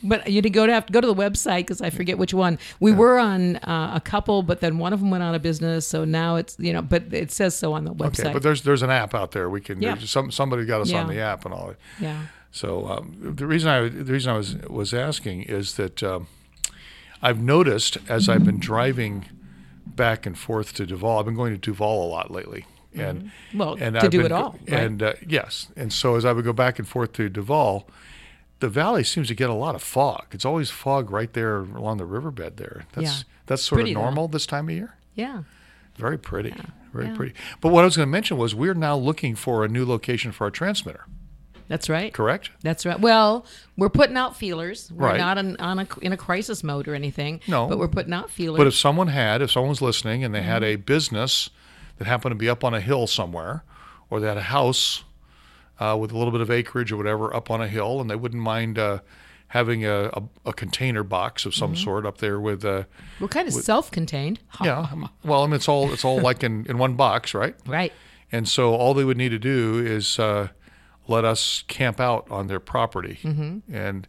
[0.04, 2.60] But you go to have to go to the website because I forget which one.
[2.80, 5.88] We were on uh, a couple, but then one of them went out of business.
[5.88, 8.26] So now it's you know, but it says so on the website.
[8.26, 9.50] okay, but there's there's an app out there.
[9.50, 9.82] We can.
[9.82, 9.98] Yeah.
[9.98, 11.70] Some somebody got us on the app and all.
[11.70, 11.78] that.
[12.00, 12.22] yeah.
[12.56, 16.28] So um, the reason I the reason I was was asking is that um,
[17.22, 19.26] I've noticed as I've been driving
[19.86, 21.20] back and forth to Duvall.
[21.20, 23.58] I've been going to Duvall a lot lately, and Mm-hmm.
[23.58, 24.70] Well, and to I've do been it all, right?
[24.70, 27.90] And uh, yes, and so as I would go back and forth to Duvall,
[28.62, 30.28] the valley seems to get a lot of fog.
[30.32, 32.86] It's always fog right there along the riverbed there.
[32.94, 33.24] That's Yeah.
[33.48, 34.02] that's sort Pretty, of though.
[34.04, 34.96] normal this time of year.
[35.14, 35.44] Yeah.
[35.98, 36.54] Very pretty,
[36.94, 37.16] very Yeah.
[37.16, 37.34] pretty.
[37.60, 40.32] But what I was going to mention was we're now looking for a new location
[40.32, 41.06] for our transmitter.
[41.68, 42.14] That's right.
[42.14, 42.52] Correct?
[42.62, 43.00] That's right.
[43.00, 43.46] Well,
[43.78, 44.92] we're putting out feelers.
[44.92, 45.18] We're Right.
[45.18, 47.42] not in, on a, in a crisis mode or anything.
[47.48, 47.68] No.
[47.68, 48.58] But we're putting out feelers.
[48.58, 50.74] But if someone had, if someone was listening and they had Mm-hmm.
[50.74, 51.50] a business
[51.98, 53.64] that happened to be up on a hill somewhere,
[54.10, 55.04] or they had a house
[55.80, 58.16] uh, with a little bit of acreage or whatever up on a hill, and they
[58.16, 59.00] wouldn't mind uh,
[59.48, 61.84] having a, a, a container box of some Mm-hmm.
[61.84, 62.84] sort up there with, uh,
[63.20, 64.40] we're kind of self-contained.
[64.64, 64.86] yeah,
[65.24, 67.56] well, I mean, it's all it's all like in, in one box, right?
[67.66, 67.92] Right.
[68.32, 70.50] And so all they would need to do is uh,
[71.08, 73.74] let us camp out on their property, Mm-hmm.
[73.76, 74.08] and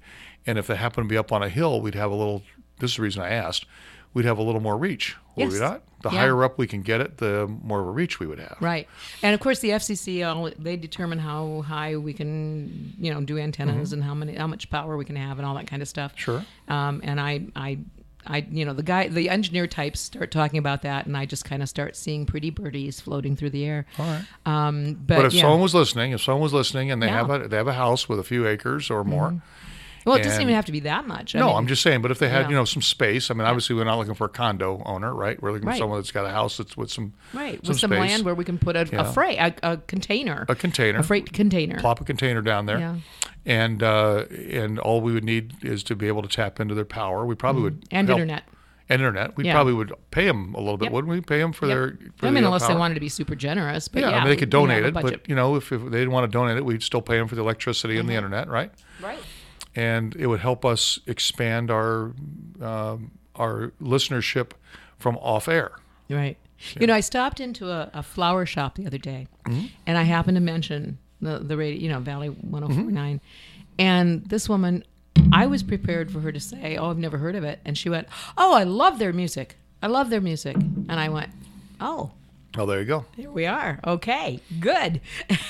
[0.49, 2.43] and if they happen to be up on a hill, we'd have a little.
[2.79, 3.67] This is the reason I asked.
[4.15, 5.61] We'd have a little more reach, would we Yes.
[5.61, 5.83] not?
[6.03, 6.21] The Yeah.
[6.21, 8.57] higher up we can get it, the more of a reach we would have.
[8.61, 8.89] Right.
[9.23, 13.37] And of course, the FCC all they determine how high we can, you know, do
[13.39, 15.89] antennas and how many, how much power we can have, and all that kind of
[15.89, 16.13] stuff.
[16.13, 16.21] Mm-hmm.
[16.21, 16.45] Sure.
[16.69, 17.79] Um, and I, I,
[18.27, 21.45] I, you know, the guy, the engineer types start talking about that, and I just
[21.45, 23.87] kind of start seeing pretty birdies floating through the air.
[23.99, 24.25] All right.
[24.45, 25.43] Um, but, But if yeah.
[25.43, 27.23] someone was listening, if someone was listening and they Yeah.
[27.23, 27.31] Mm-hmm.
[27.33, 29.41] have a they have a house with a few acres or more,
[30.07, 31.35] well, it doesn't even have to be that much.
[31.35, 32.01] I no, mean, I'm just saying.
[32.01, 32.49] But if they had Yeah.
[32.51, 35.41] you know some space, I mean, obviously we're not looking for a condo owner, right?
[35.43, 35.75] We're looking Right.
[35.75, 37.99] for someone that's got a house that's with some right some with some space.
[37.99, 39.01] land where we can put a, Yeah.
[39.03, 41.79] a freight, a, a container, a container, a freight container.
[41.81, 42.95] plop a container down there, Yeah.
[43.45, 46.85] and uh, and all we would need is to be able to tap into their
[46.85, 47.27] power.
[47.27, 47.97] We probably would Mm-hmm.
[47.97, 48.45] and help- internet.
[48.89, 49.37] and internet.
[49.37, 49.53] We Yeah.
[49.55, 50.93] probably would pay them a little bit, Yep.
[50.93, 51.21] wouldn't we?
[51.21, 51.77] Pay them for Yep.
[51.77, 51.99] their.
[52.19, 54.19] For I mean, the, unless they wanted to be super generous, but Yeah, yeah, I
[54.21, 56.13] mean, they could we- we have donate it, but you know, if, if they didn't
[56.13, 58.25] want to donate it, we'd still pay them for the electricity and the Mm-hmm.
[58.27, 58.71] internet, right?
[59.03, 59.19] right.
[59.77, 62.13] And it would help us expand our
[62.61, 64.53] um, our listenership
[64.99, 65.73] from off air.
[66.09, 66.39] Right.
[66.81, 69.67] You know, I stopped into a, a flower shop the other day, Mm-hmm.
[69.87, 73.17] and I happened to mention the the radio, you know, Valley 104.9, Mm-hmm.
[73.79, 74.83] and this woman,
[75.33, 77.91] I was prepared for her to say, "Oh, I've never heard of it," and she
[77.91, 78.09] went,
[78.39, 79.57] "Oh, I love their music.
[79.83, 81.31] I love their music," and I went,
[81.81, 82.13] "Oh."
[82.59, 83.05] Oh, there you go.
[83.15, 83.79] Here we are.
[83.87, 85.01] Okay, good.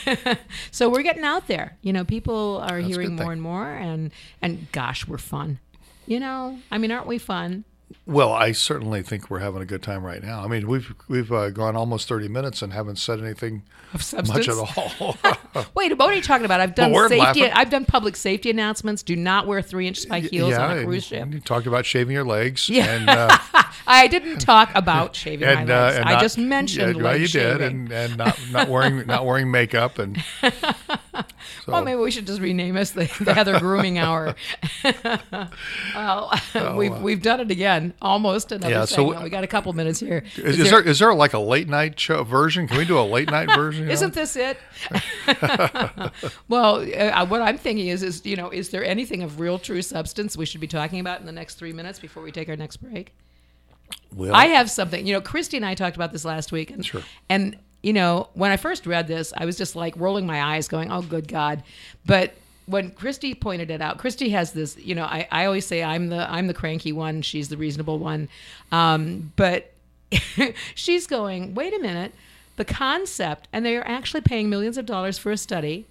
[0.71, 1.77] so we're getting out there.
[1.83, 4.11] You know, people are a hearing more and more, and
[4.42, 5.61] and gosh, we're fun.
[6.07, 7.64] You know, I mean, aren't we fun?
[8.05, 10.42] Well, I certainly think we're having a good time right now.
[10.42, 14.57] I mean, we've we've uh, gone almost thirty minutes and haven't said anything much at
[14.57, 15.16] all.
[15.75, 16.61] Wait, what are you talking about?
[16.61, 17.40] I've done we're safety.
[17.42, 17.51] laughing.
[17.55, 19.03] I've done public safety announcements.
[19.03, 21.33] Do not wear three-inch spike heels on a cruise ship.
[21.33, 22.68] You talked about shaving your legs.
[22.68, 22.87] Yeah.
[22.87, 23.37] And, uh,
[23.87, 25.96] I didn't talk about shaving and, my uh, legs.
[25.99, 27.59] and I not- just mentioned yeah, well, you shaving.
[27.59, 30.22] did, and, and not not wearing not wearing makeup and.
[31.64, 34.35] So, Well, maybe we should just rename this the, the Heather Grooming Hour.
[35.94, 36.33] well,
[36.77, 39.23] we've we've done it again, almost another Oh, Yeah, so- segment.
[39.25, 40.23] we got a couple minutes here.
[40.37, 42.67] is, is there is there like a late night show version?
[42.69, 43.89] Can we do a late night version?
[43.97, 44.59] Isn't this it?
[46.49, 49.83] well, uh, what I'm thinking is, is you know, is there anything of real, true
[49.83, 52.57] substance we should be talking about in the next three minutes before we take our
[52.57, 53.15] next break?
[54.15, 55.07] Well, I have something.
[55.07, 57.03] You know, Christy and I talked about this last week, and Sure.
[57.29, 60.67] and you know, when I first read this, I was just like rolling my eyes,
[60.69, 61.62] going, "Oh, good God!"
[62.05, 62.35] But
[62.66, 64.76] when Christy pointed it out, Christy has this.
[64.76, 67.22] You know, I, I always say I'm the I'm the cranky one.
[67.22, 68.29] She's the reasonable one.
[68.70, 69.72] Um, but
[70.74, 72.12] she's going, wait a minute.
[72.57, 75.87] The concept, and they are actually paying millions of dollars for a study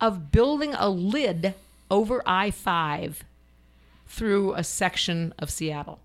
[0.00, 1.54] of building a lid
[1.90, 3.24] over I 5
[4.06, 5.98] through a section of Seattle.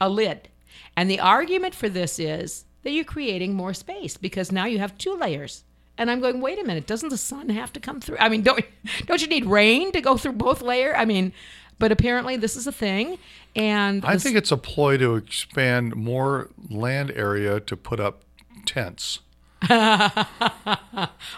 [0.00, 0.48] A lid.
[0.96, 4.96] And the argument for this is that you're creating more space because now you have
[4.96, 5.64] two layers.
[5.98, 8.18] And I'm going, wait a minute, doesn't the sun have to come through?
[8.18, 8.64] I mean, don't
[9.06, 10.96] don't you need rain to go through both layer?
[10.96, 11.32] I mean,
[11.78, 13.18] but apparently this is a thing.
[13.54, 18.22] And I think it's a ploy to expand more land area to put up
[18.66, 19.20] tents.
[19.70, 20.24] uh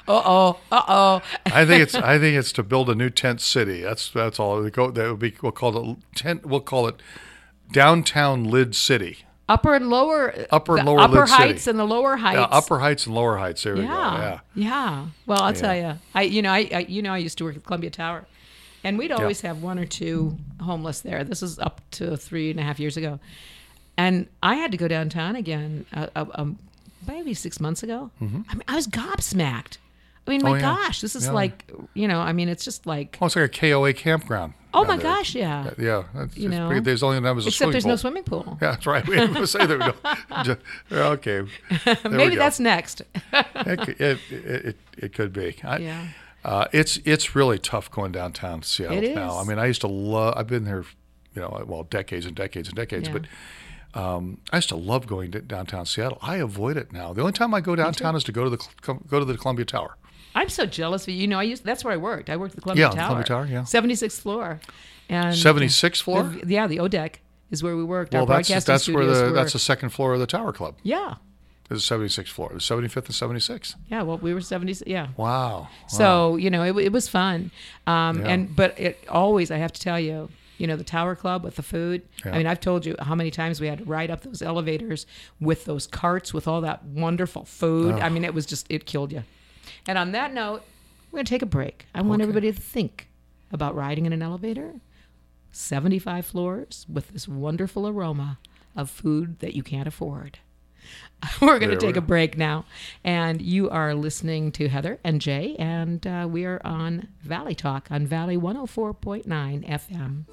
[0.08, 1.22] oh, uh oh.
[1.46, 3.82] I think it's I think it's to build a new tent city.
[3.82, 4.60] That's that's all.
[4.62, 6.44] That would be we'll call it tent.
[6.44, 6.96] We'll call it
[7.70, 9.18] downtown Lid City.
[9.48, 10.34] Upper and lower.
[10.50, 11.42] Upper and lower Upper Lid City.
[11.42, 12.36] Heights and the lower Heights.
[12.36, 13.62] Yeah, upper heights and lower heights.
[13.62, 13.86] There we go.
[13.86, 14.18] Yeah.
[14.20, 14.40] Yeah.
[14.54, 15.06] Yeah.
[15.26, 17.56] Well, I'll tell you, I you know I, I you know I used to work
[17.56, 18.26] at Columbia Tower,
[18.84, 21.24] and we'd always have one or two homeless there.
[21.24, 23.20] This is up to three and a half years ago,
[23.96, 26.58] and I had to go downtown again, uh, uh, um,
[27.06, 28.10] maybe six months ago.
[28.20, 29.78] I mean, I was gobsmacked.
[30.28, 30.50] I mean, my.
[30.50, 30.60] Oh, yeah.
[30.60, 31.32] gosh, this is Yeah.
[31.32, 34.52] like you know, I mean, it's just like Oh, it's like a KOA campground.
[34.74, 35.02] oh my there.
[35.04, 35.70] gosh, yeah.
[35.78, 36.04] Yeah.
[36.14, 36.78] That's You know.
[36.80, 37.92] there's only that was a Except there's pool.
[37.92, 38.58] no swimming pool.
[38.60, 39.06] Yeah, that's right.
[39.08, 40.42] We have to say there we go.
[40.44, 40.60] Just-
[40.92, 41.40] okay.
[41.84, 42.40] There Maybe go.
[42.42, 43.02] that's next.
[43.32, 45.56] it, could- it, it, it, could be.
[45.64, 46.08] I, Yeah.
[46.44, 49.38] Uh, it's it's really tough going downtown to Seattle It now.
[49.38, 50.34] I mean, I used to love.
[50.36, 50.84] I've been there,
[51.34, 53.08] you know, well, decades and decades and decades.
[53.08, 53.14] Yeah.
[53.94, 56.18] But um, I used to love going to downtown Seattle.
[56.22, 57.12] I avoid it now.
[57.12, 58.58] The only time I go downtown is to go to the
[59.08, 59.96] go to the Columbia Tower.
[60.34, 61.20] I'm so jealous of you.
[61.22, 62.30] You know, I used that's where I worked.
[62.30, 63.22] I worked at the Columbia Yeah, Tower.
[63.24, 63.62] Columbia Tower, yeah.
[63.62, 64.60] 76th floor.
[65.08, 66.24] And Seventy sixth floor.
[66.24, 67.20] the- yeah, the O deck
[67.50, 68.12] is where we worked.
[68.12, 69.32] well, Our that's broadcasting that's where the were.
[69.32, 70.74] that's the second floor of the Tower Club.
[70.82, 71.14] yeah,
[71.70, 72.50] Is the seventy sixth floor.
[72.52, 73.74] The seventy fifth and seventy sixth.
[73.90, 74.02] yeah.
[74.02, 74.84] Well, we were 70.
[74.86, 75.08] Yeah.
[75.16, 75.68] Wow.
[75.86, 77.50] So you know, it, it was fun.
[77.86, 78.28] Um, Yeah.
[78.28, 81.56] and but it always, I have to tell you, you know, the Tower Club with
[81.56, 82.02] the food.
[82.26, 82.34] Yeah.
[82.34, 85.06] I mean, I've told you how many times we had to ride up those elevators
[85.40, 87.94] with those carts with all that wonderful food.
[87.94, 89.22] I mean, it was just it killed you.
[89.86, 90.62] And on that note,
[91.10, 91.86] we're gonna take a break.
[91.94, 92.28] I want Okay.
[92.28, 93.08] everybody to think
[93.52, 94.74] about riding in an elevator,
[95.52, 98.38] 75 floors with this wonderful aroma
[98.76, 100.38] of food that you can't afford.
[101.42, 102.64] We're going to take a break now.
[103.04, 107.88] And you are listening to Heather and Jay, and uh, we are on Valley Talk
[107.90, 109.24] on Valley 104.9
[109.68, 110.24] FM.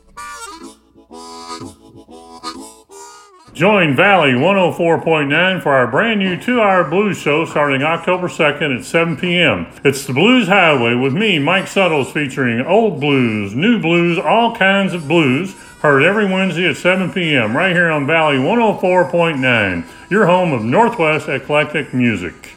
[3.55, 8.83] Join Valley 104.9 for our brand new two hour blues show starting October 2nd at
[8.83, 9.67] 7 p.m.
[9.81, 14.93] It's the Blues Highway with me, Mike Suttles, featuring old blues, new blues, all kinds
[14.93, 15.53] of blues.
[15.79, 17.55] Heard every Wednesday at 7 p.m.
[17.55, 22.54] right here on Valley 104.9, your home of Northwest eclectic music.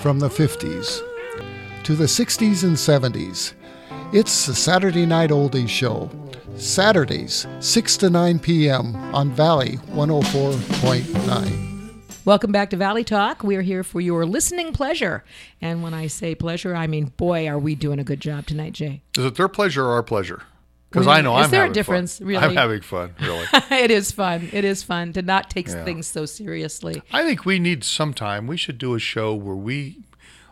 [0.00, 1.02] From the 50s
[1.84, 3.52] to the 60s and 70s.
[4.12, 6.10] It's the Saturday Night Oldies Show.
[6.56, 8.96] Saturdays, 6 to 9 p.m.
[9.14, 11.70] on Valley 104.9.
[12.24, 13.42] Welcome back to Valley Talk.
[13.44, 15.24] We're here for your listening pleasure.
[15.60, 18.72] And when I say pleasure, I mean, boy, are we doing a good job tonight,
[18.74, 19.02] Jay.
[19.16, 20.42] Is it their pleasure or our pleasure?
[20.90, 22.26] Because I know is I'm there a difference, fun.
[22.26, 22.44] really?
[22.44, 23.46] I'm having fun, really.
[23.70, 24.48] it is fun.
[24.52, 25.84] It is fun to not take Yeah.
[25.84, 27.00] things so seriously.
[27.12, 28.48] I think we need some time.
[28.48, 30.00] We should do a show where we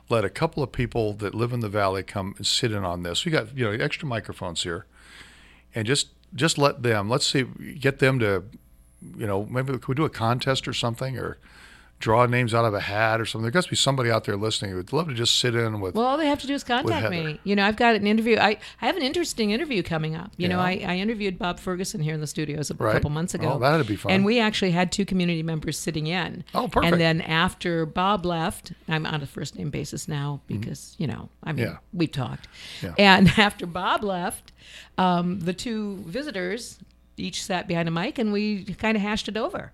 [0.09, 3.03] let a couple of people that live in the valley come and sit in on
[3.03, 3.25] this.
[3.25, 4.87] We got you know extra microphones here,
[5.75, 7.11] and just just let them.
[7.11, 7.43] Let's see,
[7.79, 8.45] get them to,
[9.17, 11.39] you know, maybe could we do a contest or something, or
[12.01, 13.43] draw names out of a hat or something.
[13.43, 15.81] There got to be somebody out there listening who would love to just sit in
[15.81, 15.95] with.
[15.97, 17.41] Well, all they have to do is contact me.
[17.43, 18.37] You know, I've got an interview.
[18.39, 20.31] I, I have an interesting interview coming up.
[20.37, 22.93] You know, I, I interviewed Bob Ferguson here in the studios a Right.
[22.93, 23.55] couple months ago.
[23.55, 24.13] Oh, that'd be fun.
[24.13, 26.45] And we actually had two community members sitting in.
[26.55, 26.93] Oh, perfect.
[26.93, 31.29] And then after Bob left, I'm on a first name basis now because, you know,
[31.43, 31.73] I mean, Mm-hmm.
[31.75, 31.79] Yeah.
[31.93, 32.47] we've talked.
[32.81, 32.95] Yeah.
[32.97, 34.53] And after Bob left,
[34.97, 36.79] um, the two visitors
[37.17, 39.73] each sat behind a mic and we kind of hashed it over.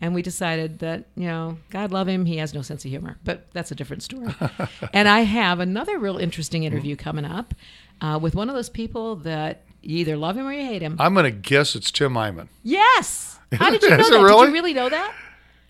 [0.00, 3.18] And we decided that, you know, God love him, he has no sense of humor.
[3.24, 4.34] But that's a different story.
[4.94, 7.54] and I have another real interesting interview coming up
[8.00, 10.96] uh, with one of those people that you either love him or you hate him.
[10.98, 12.48] I'm going to guess it's Tim Eyman.
[12.62, 13.38] yes.
[13.52, 14.10] How did you know that?
[14.10, 14.46] Did really?
[14.46, 15.14] you really know that?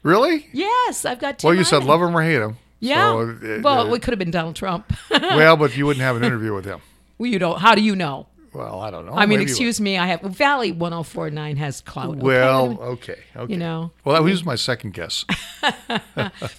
[0.03, 0.49] Really?
[0.53, 2.57] Yes, I've got Tim well, you said love him or hate him.
[2.79, 3.11] Yeah.
[3.11, 4.93] So, uh, well, uh, it could have been Donald Trump.
[5.11, 6.81] well, but you wouldn't have an interview with him.
[7.19, 7.59] well, you don't.
[7.59, 8.27] How do you know?
[8.53, 9.13] Well, I don't know.
[9.13, 9.97] I mean, Maybe excuse me.
[9.97, 12.17] I have Valley 104.9 has clout.
[12.17, 12.21] okay?
[12.21, 13.53] Well, okay, okay.
[13.53, 13.93] You know.
[14.05, 15.25] Well, that was my second guess.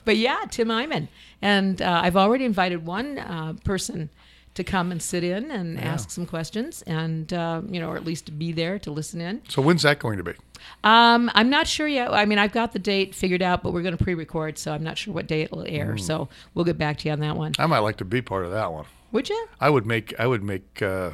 [0.05, 1.07] But yeah, Tim Eyman.
[1.41, 4.09] And uh, I've already invited one uh, person
[4.53, 8.03] to come and sit in and ask some questions and, uh, you know, or at
[8.05, 9.41] least be there to listen in.
[9.47, 10.33] So when's that going to be?
[10.83, 12.13] Um, I'm not sure yet.
[12.13, 14.73] I mean, I've got the date figured out, but we're going to pre record, so
[14.73, 15.97] I'm not sure what day it'll air.
[15.97, 17.53] So we'll get back to you on that one.
[17.59, 18.85] I might like to be part of that one.
[19.13, 19.47] Would you?
[19.59, 21.11] I would make I would make uh,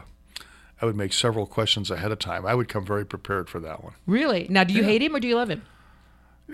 [0.81, 2.45] I would make several questions ahead of time.
[2.45, 3.93] I would come very prepared for that one.
[4.05, 4.47] Really?
[4.49, 5.63] Now, do you hate him or do you love him?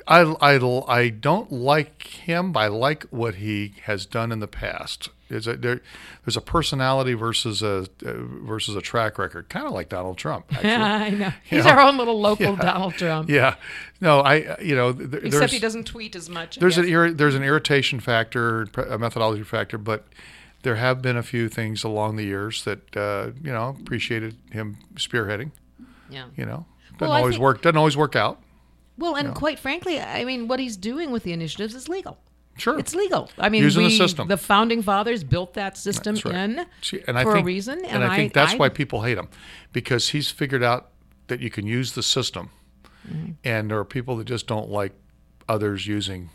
[0.07, 4.47] I, I, I don't like him, but I like what he has done in the
[4.47, 5.09] past.
[5.30, 5.82] There's a, there,
[6.26, 8.13] there's a personality versus a uh,
[8.43, 10.45] versus a track record, kind of like Donald Trump.
[10.51, 10.71] Actually.
[10.71, 11.34] I know.
[11.43, 11.71] He's know?
[11.71, 13.30] our own little local Donald Trump.
[13.30, 13.55] yeah,
[13.99, 16.57] no, I you know th- Except he doesn't tweet as much.
[16.57, 20.05] There's an irri- there's an irritation factor, a methodology factor, but
[20.64, 24.78] there have been a few things along the years that uh, you know appreciated him
[24.95, 25.51] spearheading.
[26.09, 26.26] yeah.
[26.36, 26.66] You know,
[26.97, 27.61] doesn't Well, always think- work.
[27.61, 28.41] Doesn't always work out.
[28.97, 32.18] Well, and quite frankly, I mean, what he's doing with the initiatives is legal.
[32.57, 32.78] Sure.
[32.78, 33.32] It's legal.
[33.39, 34.28] I mean, Using the system.
[34.28, 36.36] the founding fathers built that system right.
[36.36, 38.70] in See, and I for think, a reason, and, and, I think that's I, why
[38.70, 39.28] people hate him,
[39.72, 40.89] because he's figured out
[41.28, 42.49] that you can use the system,
[43.09, 43.32] Mm-hmm.
[43.43, 44.93] and there are people that just don't like
[45.49, 46.30] others using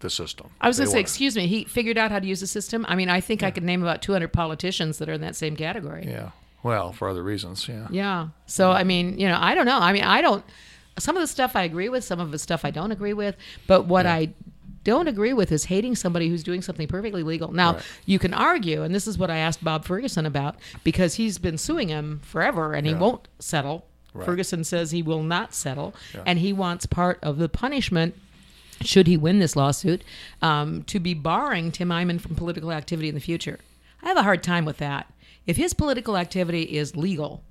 [0.00, 0.50] the system.
[0.60, 2.84] I was going to say, excuse me, he figured out how to use the system.
[2.88, 5.56] I mean, I think I could name about 200 politicians that are in that same
[5.56, 6.06] category.
[6.08, 6.30] yeah.
[6.62, 7.86] Well, for other reasons, yeah.
[7.90, 8.28] Yeah.
[8.44, 9.78] So, I mean, you know, I don't know.
[9.78, 10.44] I mean, I don't,
[10.98, 13.34] some of the stuff I agree with, some of the stuff I don't agree with.
[13.66, 14.34] But what I
[14.84, 17.50] don't agree with is hating somebody who's doing something perfectly legal.
[17.52, 17.82] Now, Right.
[18.04, 21.56] you can argue, and this is what I asked Bob Ferguson about, because he's been
[21.56, 23.86] suing him forever and he won't settle.
[24.12, 24.26] Right.
[24.26, 26.24] Ferguson says he will not settle, Yeah.
[26.26, 28.14] and he wants part of the punishment
[28.82, 30.02] should he win this lawsuit,
[30.42, 33.58] um, to be barring Tim Eyman from political activity in the future.
[34.02, 35.12] I have a hard time with that.
[35.46, 37.42] If his political activity is legal,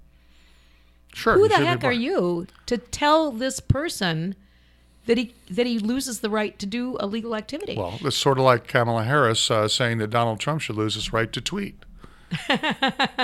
[1.14, 1.34] Sure.
[1.34, 4.36] who the heck are you to tell this person
[5.08, 7.76] that he that he loses the right to do a legal activity?
[7.76, 11.12] Well, it's sort of like Kamala Harris uh, saying that Donald Trump should lose his
[11.12, 11.84] right to tweet.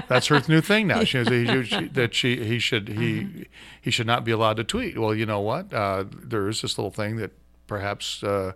[0.07, 1.03] That's her new thing now.
[1.03, 3.45] She, he, she, that she he should he
[3.81, 4.97] he should not be allowed to tweet.
[4.97, 5.71] Well, you know what?
[5.71, 7.31] Uh, there is this little thing that
[7.67, 8.53] perhaps uh,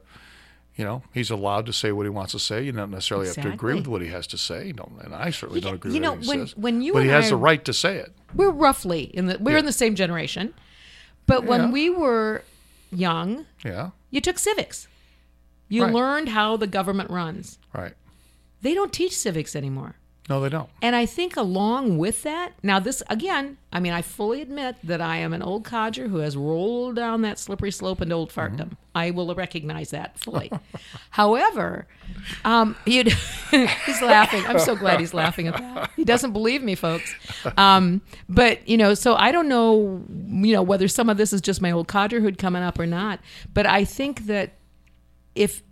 [0.76, 2.64] you know he's allowed to say what he wants to say.
[2.64, 4.68] You don't necessarily have to agree with what he has to say.
[4.68, 6.58] You don't, and I certainly don't agree you with know, what he when- says.
[6.58, 8.14] when you but he has I- the right to say it.
[8.34, 10.54] we're roughly in the we're in the same generation,
[11.28, 12.44] but when we were
[12.92, 13.92] young, Yeah.
[14.10, 14.88] you took civics.
[15.68, 15.94] You Right.
[15.94, 17.60] learned how the government runs.
[17.74, 17.94] Right.
[18.62, 19.96] They don't teach civics anymore.
[20.30, 20.70] No, they don't.
[20.80, 25.02] And I think along with that, now this again, I mean, I fully admit that
[25.02, 28.58] I am an old codger who has rolled down that slippery slope into old fartdom.
[28.58, 28.74] Mm-hmm.
[28.94, 30.52] I will recognize that fully.
[31.10, 31.88] However,
[32.46, 34.46] um, he's laughing.
[34.46, 35.92] I'm so glad he's laughing at that.
[35.96, 37.12] He doesn't believe me, folks.
[37.58, 41.42] Um, but you know, so I don't know, you know, whether some of this is
[41.42, 43.20] just my old codgerhood coming up or not.
[43.56, 44.54] But I think that
[45.34, 45.64] if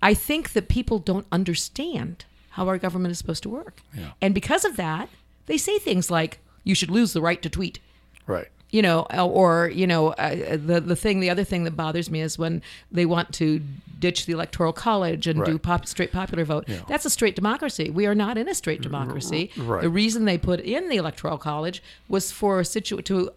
[0.00, 2.24] I think that people don't understand
[2.56, 3.82] how our government is supposed to work.
[3.94, 4.12] Yeah.
[4.22, 5.10] And because of that,
[5.44, 7.80] they say things like you should lose the right to tweet.
[8.26, 8.48] Right.
[8.70, 12.20] You know, or you know, uh, the the thing, the other thing that bothers me
[12.22, 13.60] is when they want to
[14.00, 16.64] ditch the electoral college and do pop, straight popular vote.
[16.66, 16.80] Yeah.
[16.88, 17.90] That's a straight democracy.
[17.90, 19.50] We are not in a straight democracy.
[19.56, 19.82] right.
[19.82, 23.30] The reason they put in the electoral college was for a situ to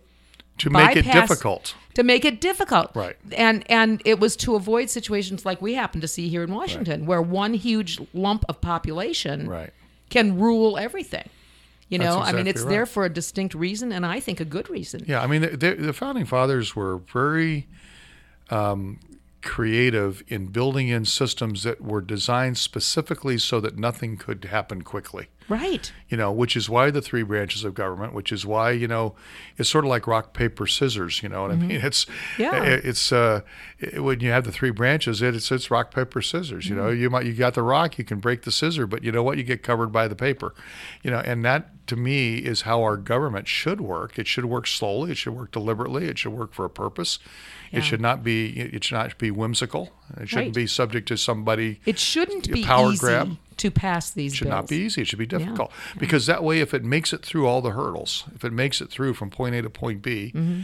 [0.60, 1.76] To make it difficult.
[1.96, 3.16] to make it difficult Right.
[3.36, 7.06] and and it was to avoid situations like we happen to see here in washington
[7.06, 9.72] where one huge lump of population Right.
[10.10, 11.28] can rule everything
[11.90, 14.46] you know i mean exactly it's there for a distinct reason and i think a
[14.46, 17.68] good reason Yeah, I mean, the, the, the founding fathers were very
[18.50, 19.00] um,
[19.42, 25.28] creative in building in systems that were designed specifically so that nothing could happen quickly.
[25.50, 28.88] Right You know, which is why the three branches of government, which is why you
[28.88, 29.16] know,
[29.58, 31.22] it's sort of like rock paper scissors.
[31.24, 31.72] You know what I mean?
[31.84, 32.42] It's Mm-hmm.
[32.42, 32.64] Yeah.
[32.64, 33.42] it- it's uh,
[33.80, 36.68] it- when you have the three branches, it, it's it's rock paper scissors.
[36.70, 36.84] You Mm-hmm.
[36.86, 39.24] know, you might you got the rock, you can break the scissor, but you know
[39.24, 39.38] what?
[39.38, 40.54] You get covered by the paper.
[41.04, 44.20] You know, and that to me is how our government should work.
[44.20, 45.12] It should work slowly.
[45.12, 46.06] It should work deliberately.
[46.06, 47.18] It should work for a purpose.
[47.72, 47.80] Yeah.
[47.80, 49.92] It should not be it should not be whimsical.
[50.20, 50.54] It shouldn't Right.
[50.54, 51.80] be subject to somebody.
[51.86, 53.38] it shouldn't be power easy grab.
[53.58, 55.02] to pass these It should bills not be easy.
[55.02, 58.24] It should be difficult because that way, if it makes it through all the hurdles,
[58.36, 60.62] if it makes it through from point A to point B, Mm-hmm.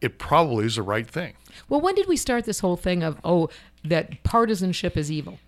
[0.00, 1.34] it probably is the right thing.
[1.68, 3.48] well when did we start this whole thing of oh
[3.84, 5.38] that partisanship is evil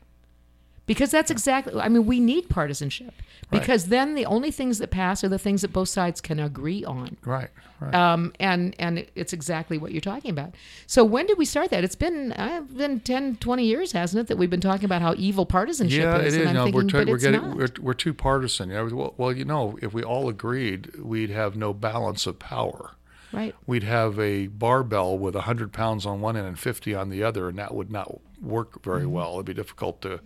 [0.86, 3.14] because that's exactly i mean we need partisanship
[3.50, 6.84] because then the only things that pass are the things that both sides can agree
[6.84, 7.50] on Right.
[7.80, 7.94] Right.
[7.94, 10.54] um, and and it's exactly what you're talking about.
[10.86, 11.84] So when did we start that?
[11.84, 15.14] It's been uh, been 10, 20 years, hasn't it, that we've been talking about how
[15.18, 16.34] evil partisanship yeah, it is?
[16.34, 16.40] is.
[16.40, 18.70] And I'm No, thinking, we're, but we're getting we're, we're too partisan.
[18.70, 22.38] You know, well, well, you know, if we all agreed, we'd have no balance of
[22.38, 22.92] power.
[23.32, 23.54] right.
[23.66, 27.48] We'd have a barbell with 100 pounds on one end and 50 on the other,
[27.48, 29.10] and that would not work very Mm-hmm.
[29.12, 29.32] well.
[29.34, 30.20] It'd be difficult to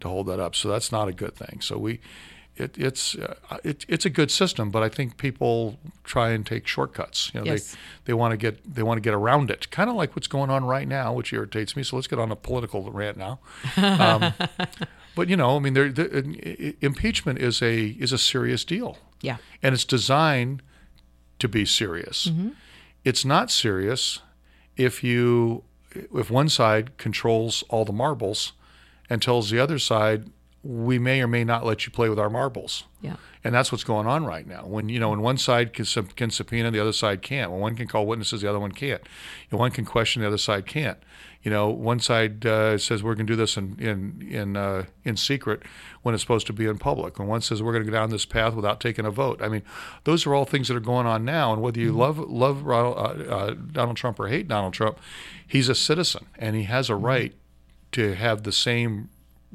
[0.00, 0.54] to hold that up.
[0.54, 1.60] So that's not a good thing.
[1.60, 2.00] So we,
[2.56, 3.34] it, it's uh,
[3.64, 7.30] it, it's a good system, but I think people try and take shortcuts.
[7.34, 7.72] You know, Yes.
[7.72, 9.70] they they want to get they want to get around it.
[9.70, 11.82] Kind of like what's going on right now, which irritates me.
[11.82, 13.40] So let's get on a political rant now.
[13.76, 14.32] Um,
[15.16, 16.04] but you know, I mean, there, the,
[16.60, 19.36] i- impeachment is a is a serious deal Yeah.
[19.62, 20.62] and it's designed
[21.40, 22.30] to be serious.
[23.04, 24.20] It's not serious
[24.76, 25.64] if you
[25.94, 28.52] if one side controls all the marbles
[29.08, 30.30] and tells the other side
[30.64, 32.84] we may or may not let you play with our marbles.
[33.02, 33.16] Yeah.
[33.44, 34.64] And that's what's going on right now.
[34.64, 37.50] When you know, when one side can, sub- can subpoena, the other side can't.
[37.50, 39.02] When one can call witnesses, the other one can't.
[39.50, 40.98] And one can question, the other side can't.
[41.42, 44.84] You know, one side uh, says we're going to do this in in in uh,
[45.04, 45.62] in secret
[46.00, 47.18] when it's supposed to be in public.
[47.18, 49.42] And one says we're going to go down this path without taking a vote.
[49.42, 49.62] I mean,
[50.04, 51.52] those are all things that are going on now.
[51.52, 54.98] And whether you love love uh, uh, Donald Trump or hate Donald Trump,
[55.46, 57.34] he's a citizen and he has a right
[57.92, 59.10] to have the same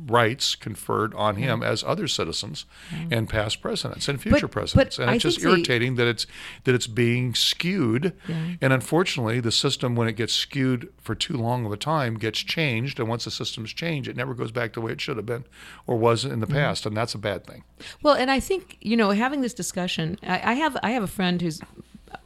[0.07, 2.65] rights conferred on him as other citizens
[3.11, 4.97] and past presidents and future but presidents.
[4.99, 6.25] and I it's just think the- irritating that it's
[6.63, 8.13] that it's being skewed.
[8.27, 8.35] Yeah.
[8.61, 12.39] And unfortunately, the system when it gets skewed for too long of a time gets
[12.39, 12.99] changed.
[12.99, 15.25] And once the system's changed, it never goes back to the way it should have
[15.25, 15.45] been
[15.87, 16.55] or was in the Mm-hmm.
[16.55, 16.85] past.
[16.85, 17.63] And that's a bad thing.
[18.01, 21.07] Well, and I think you know, having this discussion, I, I have I have a
[21.07, 21.61] friend who's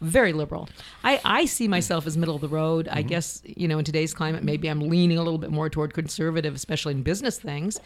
[0.01, 0.69] very liberal.
[1.03, 2.87] I, I see myself as middle of the road.
[2.87, 3.09] I mm-hmm.
[3.09, 6.55] guess you know, in today's climate, maybe I'm leaning a little bit more toward conservative,
[6.55, 7.79] especially in business things,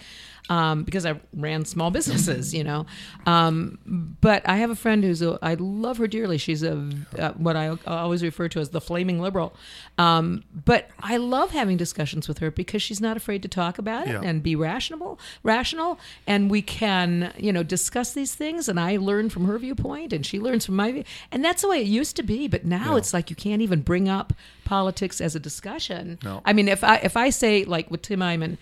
[0.49, 2.53] um, because I ran small businesses.
[2.53, 2.85] You know,
[3.25, 3.77] um,
[4.21, 6.37] but I have a friend who's a, I love her dearly.
[6.37, 9.53] She's a uh, what I always refer to as the flaming liberal.
[9.97, 14.07] Um, but I love having discussions with her because she's not afraid to talk about
[14.07, 14.21] it Yeah.
[14.23, 18.69] and be rational, rational, and we can, you know, discuss these things.
[18.69, 21.03] And I learn from her viewpoint, and she learns from my view.
[21.31, 22.47] And that's the way it used to be.
[22.47, 22.97] But now Yeah.
[22.97, 24.33] it's like you can't even bring up
[24.65, 26.19] politics as a discussion.
[26.23, 26.41] No.
[26.45, 28.57] I mean, if I if I say like with Tim Eyman.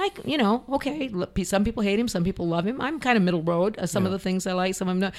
[0.00, 1.10] Like you know, okay.
[1.44, 2.80] Some people hate him, some people love him.
[2.80, 3.78] I'm kind of middle road.
[3.78, 5.14] Uh, Some of the things I like, some of them not.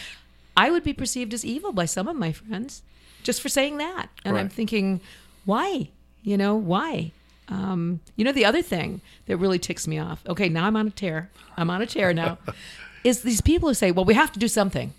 [0.57, 2.81] I would be perceived as evil by some of my friends
[3.23, 4.99] just for saying that, and I'm thinking,
[5.45, 5.89] why?
[6.23, 7.11] You know, why?
[7.47, 10.23] Um, you know, the other thing that really ticks me off.
[10.27, 11.29] Okay, now I'm on a tear.
[11.57, 12.37] I'm on a tear now.
[13.03, 14.93] is these people who say, "Well, we have to do something."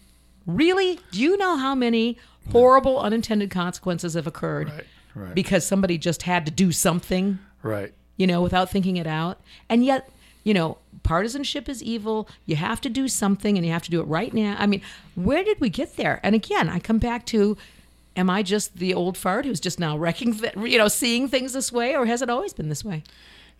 [0.46, 0.98] Really?
[1.12, 2.18] Do you know how many
[2.50, 5.34] horrible unintended consequences have occurred Right, right.
[5.34, 7.38] because somebody just had to do something?
[7.62, 7.92] Right.
[8.16, 9.40] You know, without thinking it out.
[9.68, 10.10] And yet,
[10.44, 12.28] you know, partisanship is evil.
[12.46, 14.56] You have to do something and you have to do it right now.
[14.58, 14.82] I mean,
[15.14, 16.20] where did we get there?
[16.22, 17.56] And again, I come back to
[18.16, 21.52] am I just the old fart who's just now wrecking, th- you know, seeing things
[21.52, 23.02] this way or has it always been this way?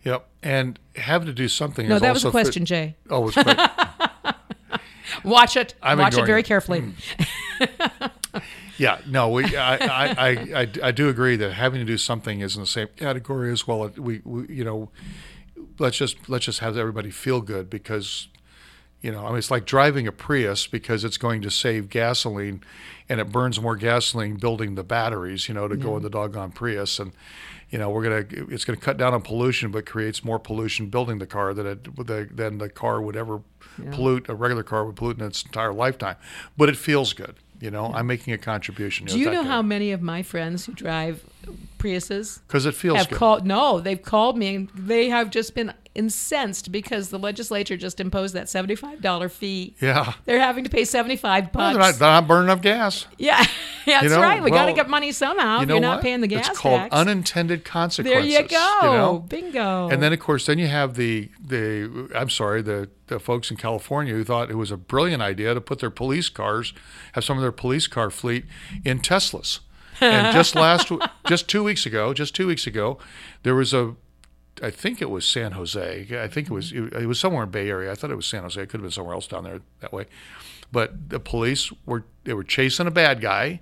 [0.03, 0.27] Yep.
[0.41, 1.87] And having to do something.
[1.87, 2.95] No, is that was a question, Jay.
[3.09, 3.31] Oh.
[5.23, 5.75] Watch it.
[5.81, 6.45] I'm Watch it very it.
[6.45, 6.93] carefully.
[7.61, 8.11] Mm.
[8.77, 12.55] Yeah, no, we, I, I, I, I, do agree that having to do something is
[12.55, 13.87] in the same category as well.
[13.97, 14.89] We, we, you know,
[15.79, 18.27] let's just let's just have everybody feel good because,
[19.01, 22.63] you know, I mean, it's like driving a Prius because it's going to save gasoline,
[23.07, 26.51] and it burns more gasoline building the batteries, you know, to go in the doggone
[26.51, 27.11] Prius, and
[27.69, 31.19] you know, we're gonna it's gonna cut down on pollution, but creates more pollution building
[31.19, 33.41] the car than it than the car would ever
[33.91, 34.29] pollute.
[34.29, 36.15] A regular car would pollute in its entire lifetime,
[36.57, 37.35] but it feels good.
[37.63, 39.05] You know, I'm making a contribution.
[39.05, 41.23] Do you know how many of my friends who drive
[41.77, 43.17] Priuses Because it feels have good.
[43.17, 43.45] called?
[43.45, 48.33] No, they've called me and they have just been incensed because the legislature just imposed
[48.33, 49.75] that seventy-five dollar fee.
[49.81, 50.13] yeah.
[50.25, 51.73] They're having to pay seventy-five Well, bucks.
[51.73, 53.05] they're, not, they're not burning up gas.
[53.17, 53.45] yeah,
[53.85, 54.41] that's You know, right.
[54.41, 55.59] We got to get money somehow.
[55.59, 56.95] You know You're not paying the gas It's called tax.
[56.95, 58.33] unintended consequences.
[58.33, 58.79] there you go.
[58.83, 59.19] know?
[59.27, 59.89] Bingo.
[59.89, 63.57] And then, of course, then you have the the I'm sorry, the the folks in
[63.57, 66.73] California who thought it was a brilliant idea to put their police cars,
[67.11, 68.45] have some of their police car fleet
[68.85, 69.59] in Teslas.
[70.03, 70.91] And just last,
[71.27, 72.97] just two weeks ago, just two weeks ago,
[73.43, 73.95] there was a,
[74.61, 76.07] I think it was San Jose.
[76.21, 77.91] I think it was it was somewhere in Bay Area.
[77.91, 78.61] I thought it was San Jose.
[78.61, 80.05] It could have been somewhere else down there that way.
[80.71, 83.61] But the police were they were chasing a bad guy,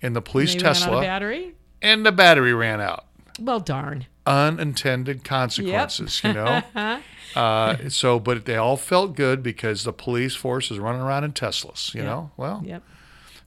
[0.00, 1.54] in the police they ran out of Tesla, battery.
[1.82, 3.06] and the battery ran out
[3.40, 4.06] Well, darn.
[4.26, 6.62] unintended consequences, you know.
[7.36, 11.32] uh, so, but they all felt good because the police force is running around in
[11.32, 12.06] Teslas, you Yeah.
[12.06, 12.30] know.
[12.36, 12.82] Well, Yep.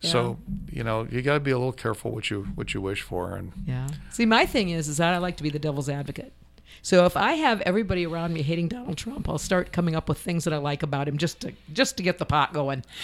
[0.02, 0.38] So
[0.72, 3.36] you know you got to be a little careful what you what you wish for,
[3.36, 3.88] and Yeah.
[4.12, 6.34] See, my thing is, is that I like to be the devil's advocate.
[6.82, 10.20] So if I have everybody around me hating Donald Trump, I'll start coming up with
[10.20, 12.84] things that I like about him just to just to get the pot going.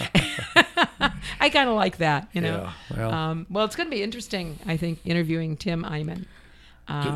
[1.40, 2.70] I kind of like that, you know.
[2.90, 3.12] Yeah, well.
[3.12, 4.58] um, well, it's going to be interesting.
[4.66, 6.26] I think interviewing Tim Eyman.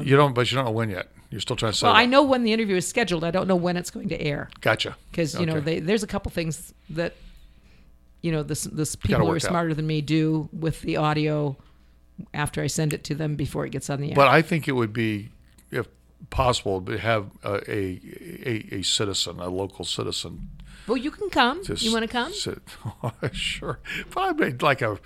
[0.05, 1.09] you don't, but you don't know when yet.
[1.31, 1.87] You're still trying to.
[1.87, 3.23] Um, Well, I know when the interview is scheduled.
[3.23, 4.97] I don't know when it's going to air Gotcha.
[5.11, 7.15] because you know they, there's a couple things that
[8.21, 9.51] you know this this people who are work out.
[9.51, 11.57] smarter than me do with the audio
[12.35, 14.15] after I send it to them before it gets on the air.
[14.15, 15.29] But I think it would be,
[15.71, 15.87] if
[16.31, 18.01] possible, to have a a,
[18.45, 20.51] a, a citizen, a local citizen,
[20.89, 21.63] well, you can come.
[21.77, 22.33] you want to come?
[22.33, 22.61] Sit,
[23.33, 23.79] sure,
[24.11, 24.99] probably like a,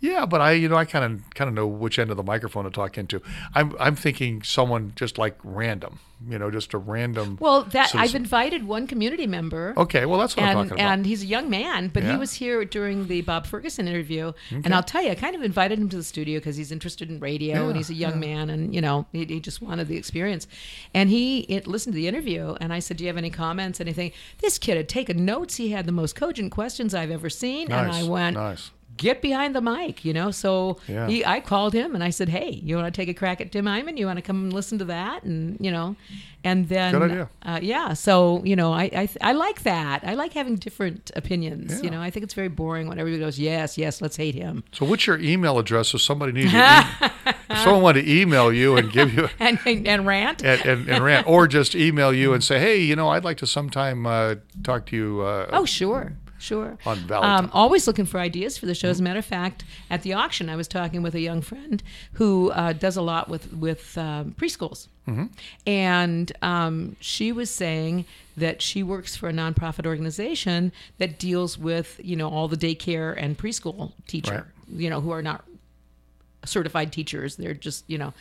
[0.00, 2.22] Yeah, but I, you know, I kind of kind of know which end of the
[2.22, 3.22] microphone to talk into.
[3.54, 7.38] I'm I'm thinking someone just like random, you know, just a random.
[7.40, 9.72] Well, that I've invited one community member.
[9.76, 10.92] Okay, well that's what I'm and talking about.
[10.92, 14.74] and he's a young man, but he was here during the Bob Ferguson interview, and
[14.74, 17.18] I'll tell you, I kind of invited him to the studio because he's interested in
[17.18, 19.96] radio Yeah, and he's a young man, and you know, he, he just wanted the
[19.96, 20.46] experience,
[20.92, 23.80] and he it, listened to the interview, and I said, "Do you have any comments?
[23.80, 25.56] Anything?" This kid had taken notes.
[25.56, 28.70] He had the most cogent questions I've ever seen, and I went, nice.
[28.96, 30.30] Get behind the mic, you know.
[30.30, 31.06] So Yeah.
[31.08, 33.52] he, I called him and I said, "Hey, you want to take a crack at
[33.52, 33.98] Tim Eyman?
[33.98, 35.96] You want to come and listen to that?" And you know,
[36.44, 37.28] and then Good idea.
[37.42, 37.92] Uh, yeah.
[37.94, 40.02] So you know, I, I I like that.
[40.04, 41.82] I like having different opinions.
[41.82, 44.64] You know, I think it's very boring when everybody goes, "Yes, yes, let's hate him,"
[44.72, 46.56] So, what's your email address if somebody needs e-
[47.50, 50.44] if someone wanted to email you and give you and and, and rant.
[50.44, 53.36] and, and, and rant, or just email you and say, hey, you know, I'd like
[53.38, 55.20] to sometime uh, talk to you.
[55.22, 56.78] Uh, Oh, sure, sure.
[56.86, 57.44] On Valentine.
[57.44, 58.88] Um, always looking for ideas for the show.
[58.88, 61.82] As a matter of fact, at the auction, I was talking with a young friend
[62.14, 64.88] who uh, does a lot with with um, preschools,
[65.66, 68.04] and um, she was saying
[68.36, 73.14] that she works for a nonprofit organization that deals with you know all the daycare
[73.16, 75.44] and preschool teacher, you know, who are not
[76.44, 77.36] certified teachers.
[77.36, 78.14] They're just, you know,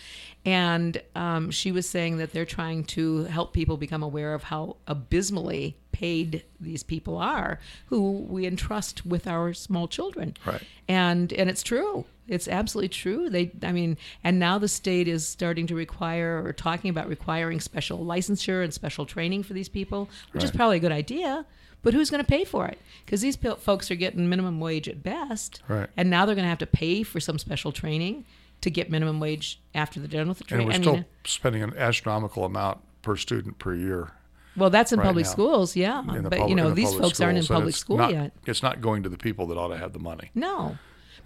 [0.45, 4.77] and um, she was saying that they're trying to help people become aware of how
[4.87, 10.35] abysmally paid these people are who we entrust with our small children.
[10.45, 10.61] Right.
[10.89, 12.03] And and it's true.
[12.27, 13.29] It's absolutely true.
[13.29, 17.59] They, I mean, and now the state is starting to require or talking about requiring
[17.59, 21.45] special licensure and special training for these people, which is probably a good idea.
[21.83, 22.79] But who's going to pay for it?
[23.05, 25.87] Because these pil- folks are getting minimum wage at best, Right.
[25.95, 28.25] and now they're going to have to pay for some special training
[28.61, 31.27] to get minimum wage after they're done with the and we're I still mean, uh,
[31.27, 34.13] spending an astronomical amount per student per year.
[34.57, 35.31] Well, that's in right public now.
[35.31, 36.01] schools, yeah.
[36.05, 38.33] But public- you know, the these folks aren't in public school not- yet.
[38.45, 40.31] It's not going to the people that ought to have the money.
[40.35, 40.77] No.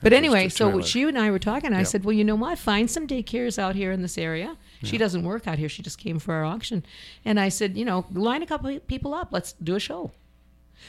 [0.01, 1.73] But anyway, so she and I were talking.
[1.73, 1.83] I Yeah.
[1.83, 2.57] said, "Well, you know what?
[2.57, 5.67] Find some daycares out here in this area." She doesn't work out here.
[5.67, 6.85] She just came for our auction,
[7.25, 9.27] and I said, "You know, line a couple people up.
[9.31, 10.11] Let's do a show."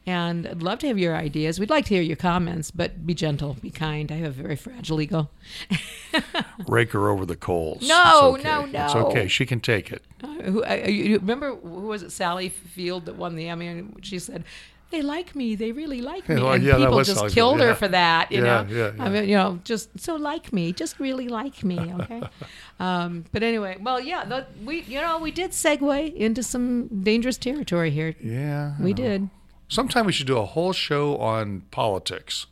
[0.06, 1.58] And I'd love to have your ideas.
[1.58, 4.12] We'd like to hear your comments, but be gentle, be kind.
[4.12, 5.30] I have a very fragile ego.
[6.68, 7.86] Rake her over the coals.
[7.88, 8.84] No, It's no, no.
[8.84, 9.28] It's okay.
[9.28, 10.02] She can take it.
[10.44, 14.18] who uh, you remember who was it Sally Field that won the Emmy and she
[14.18, 14.44] said
[14.90, 17.74] they like me they really like me Yeah, well, and yeah, people just killed her
[17.74, 21.00] for that you Yeah, know yeah, I mean you know just so like me just
[21.00, 22.22] really like me okay
[22.80, 27.36] um, but anyway well yeah the, we you know we did segue into some dangerous
[27.38, 28.74] territory here Yeah.
[28.80, 29.28] we did
[29.68, 32.46] Sometime we should do a whole show on politics.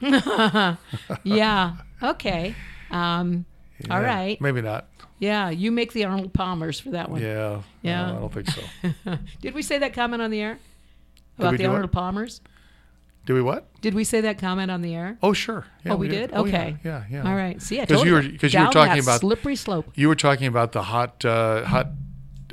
[1.22, 2.54] yeah okay
[2.90, 3.44] um,
[3.86, 4.88] Yeah, right Maybe not.
[5.18, 7.62] yeah you make the Arnold Palmers for that one Yeah.
[7.82, 8.06] Yeah.
[8.06, 8.62] No, I don't think so.
[9.40, 10.58] did we say that comment on the air
[11.38, 11.74] about the what?
[11.74, 12.40] Arnold Palmers
[13.26, 13.68] Do we what?
[13.80, 15.66] did we say that comment on the air Oh, sure.
[15.84, 16.30] Yeah, oh, we, did?
[16.32, 16.76] Oh, yeah, Okay.
[16.84, 17.28] Yeah, yeah.
[17.28, 17.60] All right.
[17.62, 18.38] See, I told you were- you.
[18.40, 19.86] you were talking about- slippery slope.
[19.94, 21.88] You were talking about the hot, uh, hot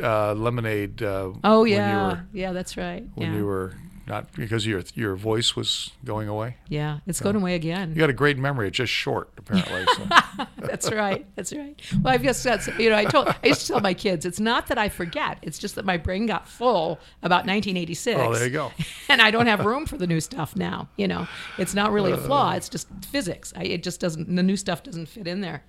[0.03, 1.01] uh, lemonade.
[1.01, 3.03] Uh, Oh when yeah, You were, yeah, that's right.
[3.15, 3.37] when yeah.
[3.37, 3.73] you were
[4.09, 6.57] not because your your voice was going away.
[6.67, 7.91] yeah, it's going away again.
[7.91, 8.67] You got a great memory.
[8.67, 9.85] It's just short, apparently.
[9.95, 10.45] So.
[10.57, 11.25] That's right.
[11.35, 11.79] That's right.
[12.01, 12.95] Well, I've just got you know.
[12.97, 15.37] I told I used to tell my kids it's not that I forget.
[15.43, 18.19] It's just that my brain got full about 1986.
[18.19, 18.71] oh, there you go.
[19.09, 20.89] and I don't have room for the new stuff now.
[20.97, 22.25] You know, it's not really a Uh.
[22.25, 22.53] flaw.
[22.53, 23.53] It's just physics.
[23.55, 24.35] I, it just doesn't.
[24.35, 25.63] The new stuff doesn't fit in there.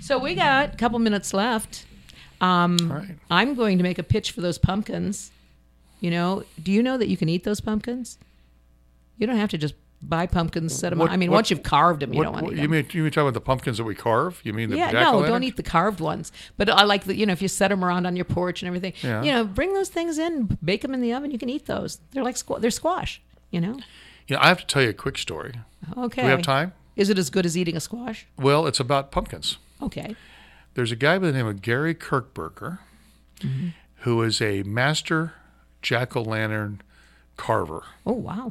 [0.00, 1.84] So we got a couple minutes left.
[2.40, 3.16] Um, right.
[3.30, 5.30] I'm going to make a pitch for those pumpkins.
[6.00, 8.18] You know, do you know that you can eat those pumpkins?
[9.18, 10.98] You don't have to just buy pumpkins, set them.
[10.98, 11.14] What- on.
[11.14, 12.86] I mean, what- once you've carved them, you What, don't want to eat you mean
[12.92, 14.40] you mean talking about the pumpkins that we carve?
[14.44, 16.32] You mean the Yeah, no, don't eat the carved ones.
[16.58, 18.66] But I like the, you know, if you set them around on your porch and
[18.66, 19.22] everything, Yeah.
[19.22, 21.30] you know, bring those things in, bake them in the oven.
[21.30, 21.98] You can eat those.
[22.12, 23.22] They're like squ- they're squash.
[23.50, 23.78] You know.
[24.28, 25.54] You know, I have to tell you a quick story.
[25.96, 26.22] Okay.
[26.22, 26.72] Do we have time?
[26.96, 28.26] Is it as good as eating a squash?
[28.38, 29.56] Well, it's about pumpkins.
[29.80, 30.14] Okay.
[30.74, 32.80] There's a guy by the name of Gary Kirkberger
[33.40, 33.68] Mm-hmm.
[34.00, 35.34] who is a master
[35.86, 36.80] jack o' lantern
[37.36, 37.82] carver.
[38.04, 38.50] Oh wow.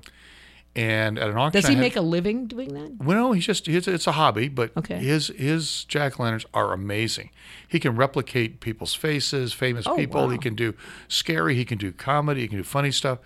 [0.77, 2.97] And at an auction, Does he had- make a living doing that?
[3.05, 4.97] Well, no, he's just he's, it's a hobby, but Okay.
[4.97, 7.29] his his jack o' lanterns are amazing.
[7.67, 10.29] He can replicate people's faces, famous Oh, people.
[10.29, 10.73] He can do
[11.07, 11.55] scary.
[11.55, 12.41] He can do comedy.
[12.41, 13.19] He can do funny stuff.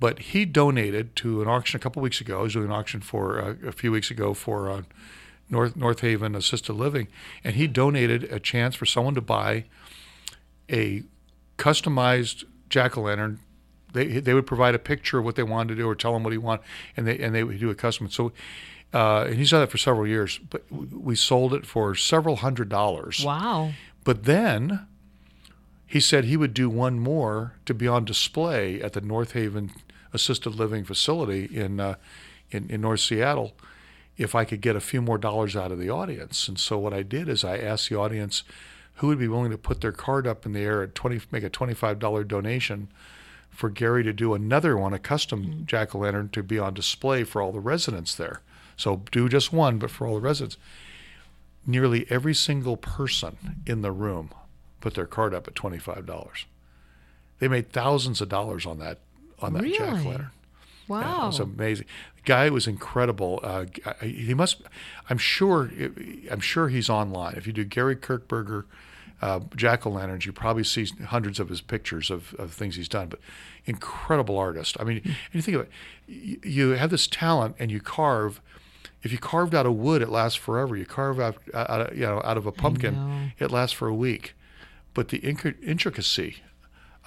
[0.00, 2.38] But he donated to an auction a couple weeks ago.
[2.38, 4.82] He was doing an auction for uh, a few weeks ago for uh,
[5.50, 7.08] North North Haven Assisted Living,
[7.44, 9.64] and he donated a chance for someone to buy
[10.70, 11.02] a
[11.58, 13.40] customized jack o' lantern.
[13.92, 16.22] They they would provide a picture of what they wanted to do or tell him
[16.22, 16.64] what he wanted,
[16.96, 18.10] and they and they would do a custom.
[18.10, 18.32] So,
[18.92, 20.38] uh, and he's done that for several years.
[20.38, 23.24] But we sold it for several hundred dollars.
[23.24, 23.72] Wow.
[24.04, 24.86] But then
[25.86, 29.70] he said he would do one more to be on display at the North Haven
[30.12, 31.94] Assisted Living Facility in, uh,
[32.50, 33.54] in in North Seattle
[34.18, 36.48] if I could get a few more dollars out of the audience.
[36.48, 38.42] And so what I did is I asked the audience
[38.98, 41.42] who would be willing to put their card up in the air at 20 make
[41.44, 42.88] a $25 donation
[43.50, 47.24] for Gary to do another one, a custom jack o' lantern to be on display
[47.24, 48.40] for all the residents there.
[48.76, 50.56] So do just one, but for all the residents
[51.66, 53.36] nearly every single person
[53.66, 54.30] in the room
[54.80, 56.46] put their card up at twenty five dollars.
[57.40, 58.98] They made thousands of dollars on that
[59.40, 60.24] on that jack-o'-lantern Yeah,
[60.88, 61.24] Wow.
[61.24, 61.86] it was amazing.
[62.16, 63.40] The guy was incredible.
[63.42, 63.66] Uh,
[64.02, 64.62] he must.
[65.10, 65.70] I'm sure.
[66.30, 67.34] I'm sure he's online.
[67.36, 68.64] If you do Gary Kirkberger
[69.20, 72.88] uh, jack o' lanterns, you probably see hundreds of his pictures of, of things he's
[72.88, 73.08] done.
[73.08, 73.20] But
[73.66, 74.76] incredible artist.
[74.78, 75.70] I mean, and you think of it.
[76.06, 78.40] You, you have this talent, and you carve.
[79.02, 80.76] If you carved out of wood, it lasts forever.
[80.76, 83.94] You carve out, out of, you know, out of a pumpkin, it lasts for a
[83.94, 84.34] week.
[84.94, 86.38] But the intricacy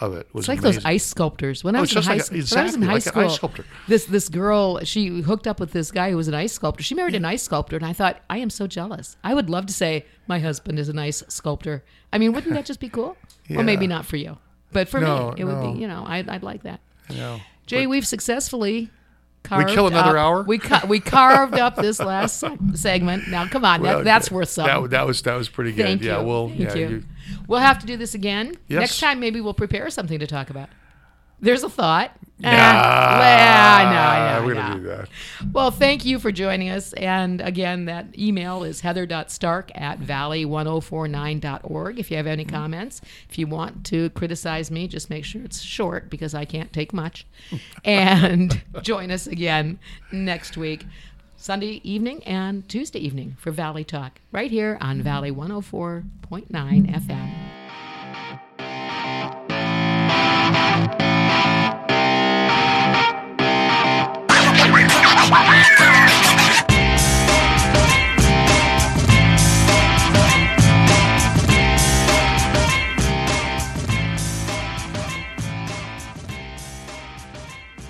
[0.02, 0.80] of it was It's like amazing.
[0.82, 1.64] those ice sculptors.
[1.64, 2.94] When oh, I Oh, was in high like a- school, when I was in high
[2.94, 3.66] like school, ice sculptor.
[3.88, 6.84] this this girl, she hooked up with this guy who was an ice sculptor.
[6.84, 9.16] She married an ice sculptor, and I thought, I am so jealous.
[9.24, 11.84] I would love to say my husband is an ice sculptor.
[12.12, 13.16] I mean, wouldn't that just be cool?
[13.50, 14.38] Well, maybe not for you,
[14.72, 15.80] but for No, me, it would be.
[15.82, 16.80] You know, I'd, I'd like that.
[17.10, 18.90] Know, Jay, we've successfully.
[19.44, 20.44] Carved kill another up- hour?
[20.44, 23.28] We ca- we carved up this last segment.
[23.28, 24.84] Now, come on, Well, that, that's worth something.
[24.84, 25.86] That, that was that was pretty good.
[25.86, 26.26] Thank yeah, you.
[26.28, 27.04] well, Thank yeah, you.
[27.48, 28.56] We'll have to do this again.
[28.68, 28.80] Yes.
[28.80, 30.70] Next time, maybe we'll prepare something to talk about.
[31.40, 32.16] There's a thought.
[32.44, 35.10] Eh, Nah, no, no, we're gonna do that.
[35.54, 36.94] Well, thank you for joining us.
[36.94, 43.02] And again, that email is heather.stark at valley1049.org if you have any comments.
[43.30, 46.94] If you want to criticize me, just make sure it's short because I can't take
[46.94, 47.26] much.
[47.86, 49.80] and join us again
[50.12, 50.86] next week,
[51.38, 56.04] Sunday evening and Tuesday evening for Valley Talk, right here on Valley 104.9
[56.52, 57.61] FM.
[65.64, 65.91] Thank you.